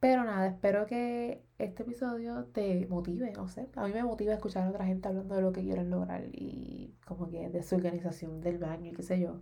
Pero 0.00 0.22
nada, 0.24 0.46
espero 0.46 0.86
que 0.86 1.42
este 1.58 1.82
episodio 1.82 2.44
te 2.46 2.86
motive, 2.86 3.32
no 3.32 3.48
sé. 3.48 3.68
A 3.74 3.86
mí 3.86 3.92
me 3.92 4.04
motiva 4.04 4.32
escuchar 4.32 4.64
a 4.66 4.70
otra 4.70 4.84
gente 4.86 5.08
hablando 5.08 5.34
de 5.34 5.42
lo 5.42 5.52
que 5.52 5.62
quieren 5.62 5.90
lograr 5.90 6.24
y 6.32 6.94
como 7.04 7.28
que 7.28 7.48
de 7.50 7.62
su 7.64 7.74
organización 7.74 8.40
del 8.40 8.58
baño 8.58 8.92
y 8.92 8.94
qué 8.94 9.02
sé 9.02 9.18
yo. 9.18 9.40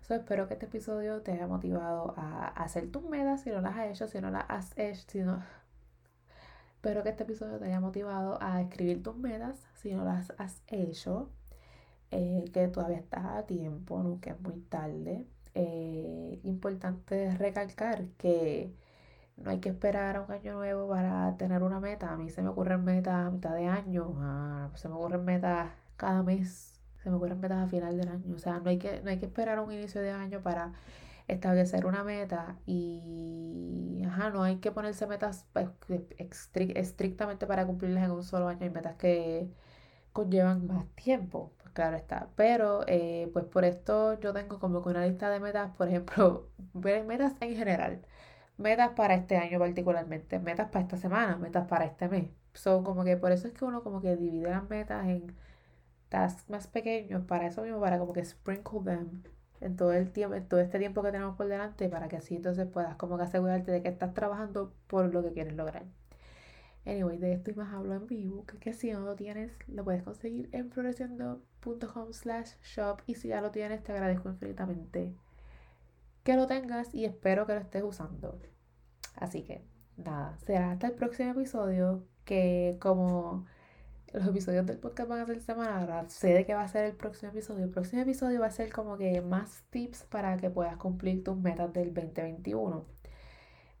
So, 0.00 0.14
espero 0.14 0.48
que 0.48 0.54
este 0.54 0.66
episodio 0.66 1.20
te 1.22 1.32
haya 1.32 1.46
motivado 1.46 2.14
a 2.16 2.48
hacer 2.48 2.90
tus 2.90 3.02
metas 3.04 3.42
si 3.42 3.50
no 3.50 3.60
las 3.60 3.76
has 3.76 3.90
hecho, 3.90 4.08
si 4.08 4.20
no 4.20 4.30
las 4.30 4.44
has 4.48 4.78
hecho, 4.78 5.04
si 5.08 5.20
no... 5.20 5.42
Espero 6.76 7.02
que 7.02 7.10
este 7.10 7.24
episodio 7.24 7.58
te 7.58 7.66
haya 7.66 7.80
motivado 7.80 8.38
a 8.40 8.62
escribir 8.62 9.02
tus 9.02 9.16
metas 9.16 9.66
si 9.74 9.92
no 9.92 10.04
las 10.04 10.32
has 10.38 10.62
hecho, 10.68 11.30
eh, 12.10 12.44
que 12.52 12.68
todavía 12.68 12.98
estás 12.98 13.24
a 13.26 13.46
tiempo, 13.46 14.02
nunca 14.02 14.30
es 14.30 14.40
muy 14.40 14.60
tarde. 14.60 15.26
Eh, 15.54 16.40
importante 16.44 17.36
recalcar 17.36 18.06
que 18.16 18.72
no 19.42 19.50
hay 19.50 19.60
que 19.60 19.68
esperar 19.70 20.16
a 20.16 20.22
un 20.22 20.32
año 20.32 20.54
nuevo 20.54 20.88
para 20.88 21.36
tener 21.36 21.62
una 21.62 21.80
meta. 21.80 22.12
A 22.12 22.16
mí 22.16 22.30
se 22.30 22.42
me 22.42 22.48
ocurren 22.48 22.84
metas 22.84 23.14
a 23.14 23.30
mitad 23.30 23.54
de 23.54 23.66
año, 23.66 24.14
ah, 24.20 24.70
se 24.74 24.88
me 24.88 24.94
ocurren 24.94 25.24
metas 25.24 25.70
cada 25.96 26.22
mes, 26.22 26.80
se 27.02 27.10
me 27.10 27.16
ocurren 27.16 27.40
metas 27.40 27.64
a 27.64 27.68
final 27.68 27.96
del 27.96 28.08
año. 28.08 28.34
O 28.34 28.38
sea, 28.38 28.60
no 28.60 28.70
hay 28.70 28.78
que, 28.78 29.00
no 29.02 29.10
hay 29.10 29.18
que 29.18 29.26
esperar 29.26 29.58
a 29.58 29.62
un 29.62 29.72
inicio 29.72 30.00
de 30.02 30.10
año 30.10 30.42
para 30.42 30.72
establecer 31.28 31.86
una 31.86 32.04
meta 32.04 32.56
y 32.66 34.02
ajá, 34.06 34.30
no 34.30 34.42
hay 34.42 34.56
que 34.58 34.72
ponerse 34.72 35.06
metas 35.06 35.46
estrictamente 36.74 37.46
para 37.46 37.66
cumplirlas 37.66 38.04
en 38.04 38.10
un 38.12 38.24
solo 38.24 38.48
año. 38.48 38.60
Hay 38.62 38.70
metas 38.70 38.96
que 38.96 39.48
conllevan 40.12 40.66
más 40.66 40.86
tiempo, 40.96 41.52
pues 41.58 41.70
claro 41.74 41.96
está. 41.96 42.28
Pero 42.36 42.84
eh, 42.88 43.30
pues 43.32 43.44
por 43.46 43.64
esto 43.64 44.18
yo 44.20 44.32
tengo 44.32 44.58
como 44.58 44.82
que 44.82 44.90
una 44.90 45.06
lista 45.06 45.30
de 45.30 45.40
metas, 45.40 45.70
por 45.76 45.88
ejemplo, 45.88 46.48
metas 46.74 47.34
en 47.40 47.56
general 47.56 48.02
metas 48.58 48.90
para 48.90 49.14
este 49.14 49.36
año 49.36 49.58
particularmente, 49.58 50.38
metas 50.40 50.68
para 50.70 50.82
esta 50.84 50.96
semana, 50.96 51.36
metas 51.36 51.66
para 51.68 51.86
este 51.86 52.08
mes. 52.08 52.30
Son 52.54 52.84
como 52.84 53.04
que 53.04 53.16
por 53.16 53.32
eso 53.32 53.48
es 53.48 53.54
que 53.54 53.64
uno 53.64 53.82
como 53.82 54.00
que 54.02 54.16
divide 54.16 54.50
las 54.50 54.68
metas 54.68 55.06
en 55.06 55.34
tasks 56.08 56.48
más 56.50 56.66
pequeños, 56.66 57.24
para 57.24 57.46
eso 57.46 57.62
mismo, 57.62 57.80
para 57.80 57.98
como 57.98 58.12
que 58.12 58.24
sprinkle 58.24 58.80
them 58.84 59.22
en 59.60 59.76
todo 59.76 59.92
el 59.92 60.10
tiempo, 60.12 60.34
en 60.36 60.46
todo 60.48 60.60
este 60.60 60.78
tiempo 60.78 61.02
que 61.02 61.12
tenemos 61.12 61.36
por 61.36 61.48
delante, 61.48 61.88
para 61.88 62.08
que 62.08 62.16
así 62.16 62.36
entonces 62.36 62.66
puedas 62.66 62.96
como 62.96 63.16
que 63.16 63.24
asegurarte 63.24 63.70
de 63.72 63.82
que 63.82 63.88
estás 63.88 64.14
trabajando 64.14 64.72
por 64.86 65.12
lo 65.12 65.22
que 65.22 65.32
quieres 65.32 65.54
lograr. 65.54 65.84
Anyway, 66.86 67.18
de 67.18 67.32
esto 67.34 67.50
y 67.50 67.54
más 67.54 67.72
hablo 67.74 67.94
en 67.94 68.06
vivo, 68.06 68.46
que, 68.46 68.58
que 68.58 68.72
si 68.72 68.90
no 68.92 69.00
lo 69.00 69.14
tienes, 69.14 69.52
lo 69.68 69.84
puedes 69.84 70.02
conseguir 70.02 70.48
en 70.52 70.70
floreciendo.com 70.70 72.12
slash 72.12 72.52
shop 72.62 73.02
y 73.06 73.14
si 73.16 73.28
ya 73.28 73.40
lo 73.40 73.50
tienes, 73.50 73.82
te 73.82 73.92
agradezco 73.92 74.30
infinitamente 74.30 75.14
que 76.28 76.36
lo 76.36 76.46
tengas 76.46 76.94
y 76.94 77.06
espero 77.06 77.46
que 77.46 77.54
lo 77.54 77.60
estés 77.60 77.82
usando. 77.82 78.38
Así 79.14 79.44
que 79.44 79.64
nada, 79.96 80.36
será 80.44 80.72
hasta 80.72 80.88
el 80.88 80.92
próximo 80.92 81.30
episodio 81.30 82.04
que 82.26 82.76
como 82.82 83.46
los 84.12 84.26
episodios 84.26 84.66
del 84.66 84.76
podcast 84.76 85.08
van 85.08 85.20
a 85.20 85.24
ser 85.24 85.40
semana, 85.40 86.06
sé 86.10 86.34
de 86.34 86.44
que 86.44 86.52
va 86.52 86.64
a 86.64 86.68
ser 86.68 86.84
el 86.84 86.92
próximo 86.96 87.32
episodio. 87.32 87.64
El 87.64 87.70
próximo 87.70 88.02
episodio 88.02 88.40
va 88.40 88.48
a 88.48 88.50
ser 88.50 88.70
como 88.70 88.98
que 88.98 89.22
más 89.22 89.64
tips 89.70 90.02
para 90.02 90.36
que 90.36 90.50
puedas 90.50 90.76
cumplir 90.76 91.24
tus 91.24 91.38
metas 91.38 91.72
del 91.72 91.94
2021. 91.94 92.84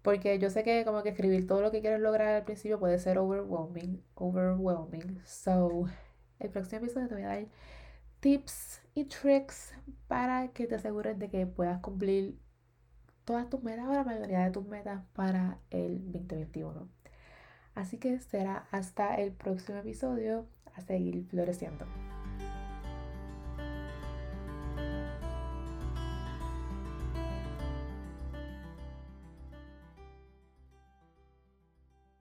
Porque 0.00 0.38
yo 0.38 0.48
sé 0.48 0.62
que 0.62 0.86
como 0.86 1.02
que 1.02 1.10
escribir 1.10 1.46
todo 1.46 1.60
lo 1.60 1.70
que 1.70 1.82
quieres 1.82 2.00
lograr 2.00 2.28
al 2.28 2.44
principio 2.44 2.78
puede 2.78 2.98
ser 2.98 3.18
overwhelming, 3.18 4.02
overwhelming. 4.14 5.20
So, 5.26 5.84
el 6.38 6.48
próximo 6.48 6.78
episodio 6.78 7.08
te 7.08 7.14
voy 7.14 7.24
a 7.24 7.28
dar 7.28 7.46
tips 8.20 8.82
y 8.94 9.04
tricks 9.04 9.74
para 10.06 10.48
que 10.48 10.66
te 10.66 10.74
asegures 10.74 11.18
de 11.18 11.28
que 11.28 11.46
puedas 11.46 11.80
cumplir 11.80 12.38
todas 13.24 13.48
tus 13.48 13.62
metas 13.62 13.86
o 13.86 13.92
la 13.92 14.04
mayoría 14.04 14.44
de 14.44 14.50
tus 14.50 14.66
metas 14.66 15.02
para 15.12 15.58
el 15.70 16.12
2021. 16.12 16.88
Así 17.74 17.98
que 17.98 18.18
será 18.18 18.66
hasta 18.70 19.14
el 19.16 19.32
próximo 19.32 19.78
episodio 19.78 20.46
a 20.74 20.80
seguir 20.80 21.26
floreciendo. 21.26 21.86